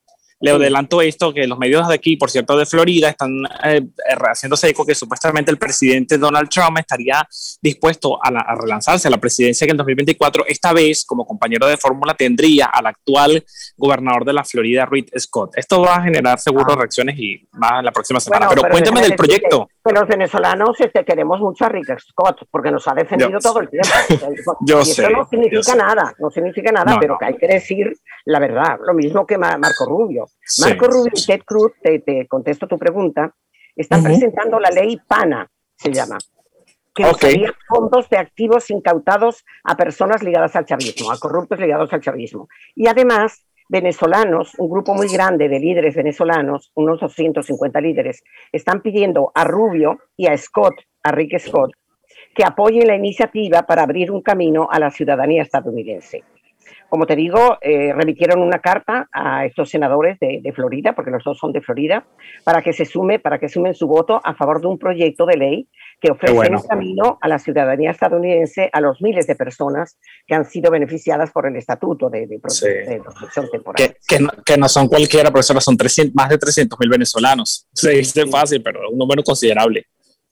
le 0.41 0.51
adelanto 0.51 1.03
esto, 1.03 1.33
que 1.33 1.47
los 1.47 1.59
medios 1.59 1.87
de 1.87 1.95
aquí, 1.95 2.17
por 2.17 2.31
cierto, 2.31 2.57
de 2.57 2.65
Florida, 2.65 3.11
están 3.11 3.31
eh, 3.65 3.83
haciéndose 4.31 4.71
eco 4.71 4.87
que 4.87 4.95
supuestamente 4.95 5.51
el 5.51 5.59
presidente 5.59 6.17
Donald 6.17 6.49
Trump 6.49 6.79
estaría 6.79 7.27
dispuesto 7.61 8.19
a, 8.23 8.55
relanzarse 8.55 9.09
a 9.09 9.11
la 9.11 9.19
presidencia 9.19 9.67
en 9.67 9.73
el 9.73 9.77
2024. 9.77 10.47
Esta 10.47 10.73
vez, 10.73 11.05
como 11.05 11.27
compañero 11.27 11.67
de 11.67 11.77
fórmula, 11.77 12.15
tendría 12.15 12.67
al 12.67 12.87
actual 12.87 13.45
gobernador 13.77 14.25
de 14.25 14.33
la 14.33 14.45
Florida, 14.45 14.87
Reed 14.87 15.07
Scott. 15.19 15.53
Esto 15.57 15.83
va 15.83 15.97
a 15.97 16.03
generar 16.03 16.39
seguro 16.39 16.73
ah. 16.73 16.77
reacciones 16.77 17.19
y 17.19 17.47
más 17.53 17.81
en 17.81 17.85
la 17.85 17.93
próxima 17.93 18.19
semana. 18.19 18.49
pero, 18.49 18.63
cuéntame 18.63 19.03
del 19.03 19.15
proyecto. 19.15 19.69
Que 19.85 19.93
los 19.93 20.09
venezolanos 20.09 20.81
este, 20.81 21.05
queremos 21.05 21.41
mucho 21.41 21.67
a 21.67 21.69
Rick 21.69 21.99
Scott 21.99 22.47
porque 22.51 22.71
nos 22.71 22.87
ha 22.89 22.95
defendido 22.95 23.39
todo 23.39 23.61
el 23.61 23.69
tiempo. 23.69 23.89
Yo 24.67 24.85
sé, 24.85 25.03
eso 25.03 25.11
no 25.11 25.29
significa 25.29 25.75
nada, 25.75 26.15
no 26.19 26.31
significa 26.31 26.73
nada, 26.73 26.99
pero 26.99 27.17
que 27.19 27.27
hay 27.27 27.37
que 27.37 27.47
decir 27.47 27.93
la 28.25 28.39
verdad. 28.39 28.79
Lo 28.87 28.95
mismo 28.95 29.27
que 29.27 29.37
Marco 29.39 29.87
Rubio. 29.87 30.30
Marco 30.59 30.87
Rubio 30.87 31.13
y 31.15 31.27
Ted 31.27 31.43
Cruz, 31.45 31.73
te, 31.83 32.27
contesto 32.27 32.67
tu 32.67 32.79
pregunta, 32.79 33.35
están 33.77 34.03
presentando 34.03 34.59
la 34.59 34.71
ley 34.71 34.99
PANA, 35.07 35.49
se 35.77 35.93
llama, 35.93 36.19
que 36.95 37.05
okay. 37.07 37.45
fondos 37.69 38.09
de 38.11 38.19
activos 38.19 38.71
incautados 38.71 39.45
a 39.65 39.77
personas 39.77 40.23
ligadas 40.23 40.57
al 40.57 40.67
chavismo, 40.67 41.11
a 41.11 41.19
corruptos 41.19 41.61
ligados 41.61 41.93
al 41.93 42.01
chavismo. 42.01 42.49
Y 42.75 42.89
además, 42.89 43.47
venezolanos, 43.69 44.53
un 44.59 44.69
grupo 44.69 44.95
muy 44.95 45.09
grande 45.09 45.49
de 45.49 45.61
líderes 45.61 45.95
venezolanos, 45.95 46.73
unos 46.75 47.01
250 47.01 47.81
líderes, 47.81 48.23
están 48.51 48.83
pidiendo 48.83 49.31
a 49.35 49.45
Rubio 49.45 49.99
y 50.17 50.27
a 50.27 50.37
Scott, 50.37 50.75
a 51.05 51.13
Rick 51.13 51.39
Scott, 51.39 51.71
que 52.35 52.45
apoyen 52.45 52.89
la 52.89 52.97
iniciativa 52.97 53.63
para 53.63 53.83
abrir 53.83 54.11
un 54.11 54.23
camino 54.23 54.69
a 54.71 54.81
la 54.81 54.91
ciudadanía 54.91 55.43
estadounidense. 55.43 56.25
Como 56.89 57.07
te 57.07 57.17
digo, 57.17 57.59
eh, 57.61 57.93
remitieron 57.95 58.41
una 58.41 58.59
carta 58.59 59.09
a 59.13 59.45
estos 59.45 59.71
senadores 59.71 60.19
de, 60.19 60.53
Florida, 60.55 60.95
porque 60.95 61.11
los 61.11 61.23
dos 61.23 61.39
son 61.39 61.53
de 61.53 61.61
Florida, 61.61 62.05
para 62.45 62.63
que 62.63 62.73
se 62.73 62.85
sume, 62.85 63.19
para 63.19 63.39
que 63.39 63.49
sumen 63.49 63.75
su 63.75 63.87
voto 63.87 64.21
a 64.25 64.35
favor 64.35 64.61
de 64.61 64.67
un 64.67 64.79
proyecto 64.79 65.27
de 65.27 65.37
ley 65.37 65.69
que 66.01 66.11
ofrece 66.11 66.51
un 66.51 66.63
camino 66.63 67.19
a 67.21 67.29
la 67.29 67.39
ciudadanía 67.39 67.91
estadounidense 67.91 68.71
a 68.73 68.81
los 68.81 69.01
miles 69.03 69.27
de 69.27 69.37
personas 69.37 69.99
que 70.27 70.35
han 70.35 70.45
sido 70.45 70.71
beneficiadas 70.71 71.31
por 71.31 71.47
el 71.47 71.57
estatuto 71.57 72.11
de, 72.11 72.27
protección 72.41 73.49
temporal. 73.51 73.97
Que, 74.45 74.57
no, 74.57 74.69
son 74.69 74.89
cualquiera, 74.89 75.31
profesora, 75.31 75.61
son 75.61 75.77
más 76.15 76.29
de 76.29 76.39
300 76.39 76.79
mil 76.79 76.89
venezolanos. 76.89 77.67
Se 77.73 77.91
dice 77.91 78.27
fácil, 78.27 78.63
pero 78.63 78.91
un 78.91 78.99
número 78.99 79.23
considerable. 79.23 79.87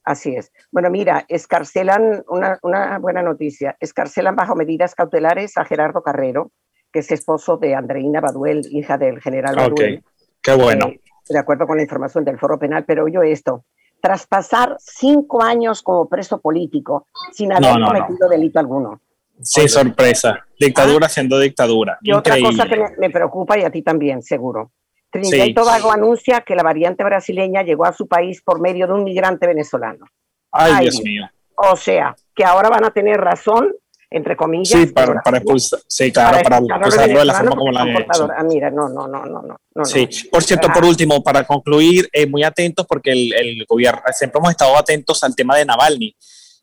Así 0.09 0.35
es. 0.35 0.51
Bueno, 0.73 0.89
mira, 0.89 1.27
escarcelan, 1.29 2.25
una, 2.29 2.59
una, 2.63 2.99
buena 2.99 3.21
noticia, 3.21 3.77
escarcelan 3.79 4.35
bajo 4.35 4.57
medidas 4.57 4.95
cautelares 4.95 5.59
a 5.59 5.67
Gerardo 5.67 6.03
Carrero, 6.03 6.51
que 6.91 7.01
es 7.01 7.13
esposo 7.13 7.59
de 7.59 7.75
Andreina 7.75 8.19
Baduel, 8.19 8.63
hija 8.71 8.97
del 8.97 9.21
general 9.21 9.55
Baduel. 9.55 10.03
Qué 10.41 10.55
bueno. 10.55 10.87
Eh, 10.87 11.01
de 11.29 11.39
acuerdo 11.39 11.67
con 11.67 11.77
la 11.77 11.83
información 11.83 12.25
del 12.25 12.39
foro 12.39 12.59
penal, 12.59 12.87
pero 12.87 13.05
oye 13.05 13.19
esto, 13.31 13.67
tras 14.01 14.27
pasar 14.27 14.77
cinco 14.79 15.43
años 15.43 15.83
como 15.83 16.09
preso 16.09 16.41
político 16.41 17.07
sin 17.35 17.53
haber 17.53 17.75
cometido 17.75 18.31
delito 18.31 18.61
alguno. 18.61 19.03
Sí, 19.43 19.69
sorpresa. 19.69 20.47
Dictadura 20.59 21.05
ah. 21.05 21.11
siendo 21.11 21.39
dictadura. 21.39 21.99
Y 22.01 22.13
otra 22.13 22.41
cosa 22.41 22.67
que 22.67 22.83
me, 22.97 23.11
preocupa 23.11 23.59
y 23.59 23.63
a 23.65 23.71
ti 23.71 23.83
también, 23.83 24.23
seguro. 24.23 24.73
Trinidad 25.11 25.47
y 25.47 25.55
Tobago 25.55 25.91
anuncia 25.91 26.43
que 26.43 26.55
la 26.55 26.63
variante 26.63 27.03
brasileña 27.05 27.63
llegó 27.63 27.87
a 27.87 27.93
su 27.93 28.07
país 28.07 28.43
por 28.43 28.61
medio 28.61 28.87
de 28.87 28.93
un 28.93 29.05
migrante 29.05 29.47
venezolano. 29.47 30.07
Ay, 30.53 30.85
Dios 30.85 31.01
mío. 31.03 31.29
O 31.57 31.77
sea, 31.77 32.15
que 32.35 32.45
ahora 32.45 32.69
van 32.69 32.85
a 32.85 32.91
tener 32.91 33.19
razón, 33.19 33.73
entre 34.11 34.37
comillas. 34.37 34.69
Sí, 34.69 34.87
para, 34.87 35.21
para 35.23 35.39
expulsar, 35.39 35.81
sí, 35.87 36.13
claro, 36.13 36.39
para, 36.43 36.59
expulsarlo 36.59 37.19
de 37.19 37.25
la 37.25 37.35
forma 37.35 37.57
como 37.57 37.73
la 37.73 37.81
han 37.83 37.89
hecho. 37.97 38.29
Ah, 38.37 38.45
mira, 38.45 38.71
no, 38.71 38.89
no, 38.89 39.09
no, 39.09 39.25
no, 39.25 39.43
no. 39.75 39.85
Sí, 39.85 40.09
por 40.31 40.43
cierto, 40.43 40.69
por 40.73 40.85
último, 40.85 41.23
para 41.23 41.45
concluir, 41.45 42.09
eh, 42.13 42.27
muy 42.27 42.45
atentos 42.45 42.87
porque 42.87 43.11
el, 43.11 43.35
el 43.35 43.67
gobierno, 43.67 44.01
siempre 44.13 44.39
hemos 44.39 44.51
estado 44.51 44.77
atentos 44.77 45.23
al 45.25 45.35
tema 45.35 45.57
de 45.57 45.65
Navalny. 45.65 46.15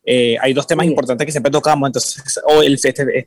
Eh, 0.08 0.36
hay 0.40 0.54
dos 0.54 0.68
temas 0.68 0.86
importantes 0.86 1.26
que 1.26 1.32
siempre 1.32 1.50
tocamos. 1.50 1.88
Entonces, 1.88 2.40
hoy 2.46 2.66
el, 2.66 2.74
este, 2.74 3.02
eh, 3.02 3.24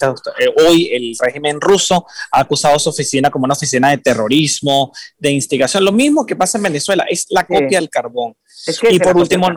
hoy 0.66 0.90
el 0.92 1.16
régimen 1.20 1.60
ruso 1.60 2.06
ha 2.32 2.40
acusado 2.40 2.78
a 2.78 2.80
su 2.80 2.90
oficina 2.90 3.30
como 3.30 3.44
una 3.44 3.54
oficina 3.54 3.90
de 3.90 3.98
terrorismo, 3.98 4.94
de 5.18 5.32
instigación. 5.32 5.84
Lo 5.84 5.92
mismo 5.92 6.26
que 6.26 6.38
pasa 6.38 6.58
en 6.58 6.64
Venezuela, 6.64 7.06
es 7.10 7.26
la 7.30 7.46
copia 7.46 7.80
del 7.80 7.90
carbón. 7.90 8.34
y 8.90 9.00
por 9.00 9.18
último, 9.18 9.48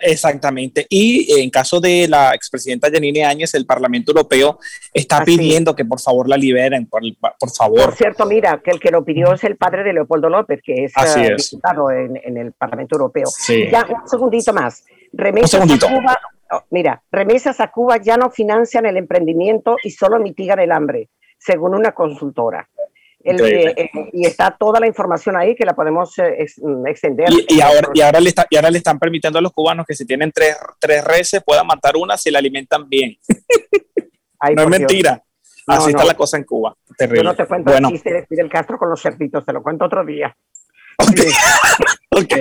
exactamente. 0.00 0.86
Y 0.88 1.40
en 1.40 1.50
caso 1.50 1.80
de 1.80 2.06
la 2.06 2.32
expresidenta 2.32 2.90
Janine 2.90 3.24
Áñez, 3.24 3.54
el 3.54 3.66
Parlamento 3.66 4.12
Europeo 4.12 4.58
está 4.94 5.24
pidiendo 5.24 5.74
que 5.74 5.84
por 5.84 6.00
favor 6.00 6.28
la 6.28 6.36
liberen, 6.36 6.86
por, 6.86 7.02
por, 7.38 7.50
favor. 7.50 7.86
Por 7.86 7.94
cierto, 7.96 8.24
mira, 8.26 8.60
que 8.64 8.70
el 8.70 8.78
que 8.78 8.90
lo 8.90 9.04
pidió 9.04 9.32
es 9.32 9.42
el 9.42 9.56
padre 9.56 9.82
de 9.82 9.92
Leopoldo 9.92 10.28
López, 10.28 10.60
que 10.62 10.84
es, 10.84 10.92
eh, 11.16 11.34
diputado 11.36 11.90
en, 11.90 12.20
en, 12.22 12.36
el 12.36 12.52
Parlamento 12.52 12.96
Europeo. 12.96 13.28
Ya, 13.48 13.86
un 13.86 14.08
segundito 14.08 14.52
más. 14.52 14.84
Remesas 15.12 15.54
un 15.54 15.68
segundito. 15.68 15.88
Cuba, 15.88 16.18
Oh, 16.18 16.37
mira, 16.70 17.02
remesas 17.10 17.60
a 17.60 17.70
Cuba 17.70 17.98
ya 17.98 18.16
no 18.16 18.30
financian 18.30 18.86
el 18.86 18.96
emprendimiento 18.96 19.76
y 19.82 19.90
solo 19.90 20.18
mitigan 20.18 20.58
el 20.58 20.72
hambre, 20.72 21.10
según 21.38 21.74
una 21.74 21.92
consultora. 21.92 22.68
Eh, 23.24 23.74
eh, 23.76 23.90
y 24.12 24.26
está 24.26 24.56
toda 24.56 24.78
la 24.78 24.86
información 24.86 25.36
ahí 25.36 25.54
que 25.56 25.66
la 25.66 25.74
podemos 25.74 26.16
eh, 26.18 26.46
mm, 26.56 26.86
extender. 26.86 27.28
Y, 27.48 27.60
ahora, 27.60 27.88
y, 27.92 28.00
ahora 28.00 28.20
le 28.20 28.28
está, 28.28 28.46
y 28.48 28.56
ahora 28.56 28.70
le 28.70 28.78
están 28.78 28.98
permitiendo 28.98 29.38
a 29.38 29.42
los 29.42 29.52
cubanos 29.52 29.84
que 29.86 29.94
si 29.94 30.06
tienen 30.06 30.30
tres, 30.32 30.56
tres 30.78 31.04
reses 31.04 31.42
puedan 31.44 31.66
matar 31.66 31.96
una 31.96 32.16
si 32.16 32.30
la 32.30 32.38
alimentan 32.38 32.88
bien. 32.88 33.16
no 34.54 34.62
es 34.62 34.68
mentira. 34.68 35.22
Así 35.66 35.90
está 35.90 36.04
la 36.04 36.14
cosa 36.14 36.38
en 36.38 36.44
Cuba. 36.44 36.74
Yo 36.98 37.22
no 37.22 37.34
te 37.34 37.46
cuento 37.46 37.70
bueno. 37.70 37.88
el 37.88 37.94
chiste 37.94 38.12
de 38.12 38.26
Fidel 38.26 38.48
Castro 38.48 38.78
con 38.78 38.88
los 38.88 39.02
cerditos, 39.02 39.44
te 39.44 39.52
lo 39.52 39.62
cuento 39.62 39.84
otro 39.84 40.04
día. 40.04 40.34
ok, 42.18 42.34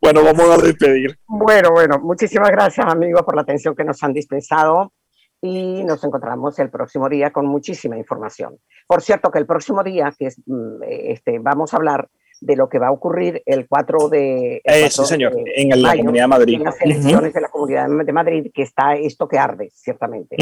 bueno, 0.00 0.24
vamos 0.24 0.58
a 0.58 0.62
despedir. 0.62 1.18
Bueno, 1.26 1.70
bueno, 1.70 1.98
muchísimas 2.00 2.50
gracias 2.50 2.86
amigos 2.86 3.22
por 3.22 3.34
la 3.34 3.42
atención 3.42 3.74
que 3.74 3.84
nos 3.84 4.02
han 4.02 4.12
dispensado 4.12 4.92
y 5.40 5.84
nos 5.84 6.02
encontramos 6.04 6.58
el 6.58 6.70
próximo 6.70 7.08
día 7.08 7.30
con 7.30 7.46
muchísima 7.46 7.96
información. 7.96 8.58
Por 8.86 9.02
cierto, 9.02 9.30
que 9.30 9.38
el 9.38 9.46
próximo 9.46 9.82
día 9.82 10.12
que 10.18 10.26
es, 10.26 10.40
mm, 10.46 10.82
este, 10.88 11.38
vamos 11.38 11.72
a 11.72 11.76
hablar 11.76 12.08
de 12.40 12.56
lo 12.56 12.68
que 12.68 12.78
va 12.78 12.88
a 12.88 12.92
ocurrir 12.92 13.42
el 13.46 13.66
4 13.66 14.08
de... 14.08 14.60
Eh, 14.64 14.90
sí, 14.90 15.04
señor, 15.04 15.34
en 15.36 15.82
la 15.82 15.96
Comunidad 15.96 16.24
de 16.24 16.28
Madrid. 16.28 16.54
En 16.54 16.64
las 16.64 16.80
elecciones 16.80 17.34
de 17.34 17.40
la 17.40 17.48
Comunidad 17.48 17.88
de 17.88 18.12
Madrid, 18.12 18.50
que 18.54 18.62
está 18.62 18.94
esto 18.94 19.26
que 19.26 19.38
arde, 19.38 19.70
ciertamente. 19.74 20.36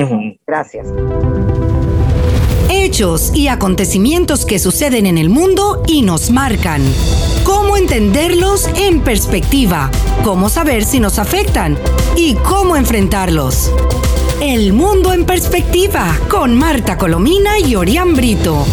Gracias. 0.46 0.88
Hechos 2.70 3.34
y 3.34 3.48
acontecimientos 3.48 4.44
que 4.44 4.58
suceden 4.58 5.06
en 5.06 5.18
el 5.18 5.30
mundo 5.30 5.82
y 5.86 6.02
nos 6.02 6.30
marcan. 6.30 6.82
Cómo 7.46 7.76
entenderlos 7.76 8.66
en 8.74 9.00
perspectiva, 9.00 9.88
cómo 10.24 10.48
saber 10.48 10.84
si 10.84 10.98
nos 10.98 11.20
afectan 11.20 11.78
y 12.16 12.34
cómo 12.34 12.74
enfrentarlos. 12.74 13.70
El 14.40 14.72
mundo 14.72 15.12
en 15.12 15.24
perspectiva 15.24 16.18
con 16.28 16.56
Marta 16.56 16.98
Colomina 16.98 17.60
y 17.60 17.76
Orián 17.76 18.14
Brito. 18.14 18.66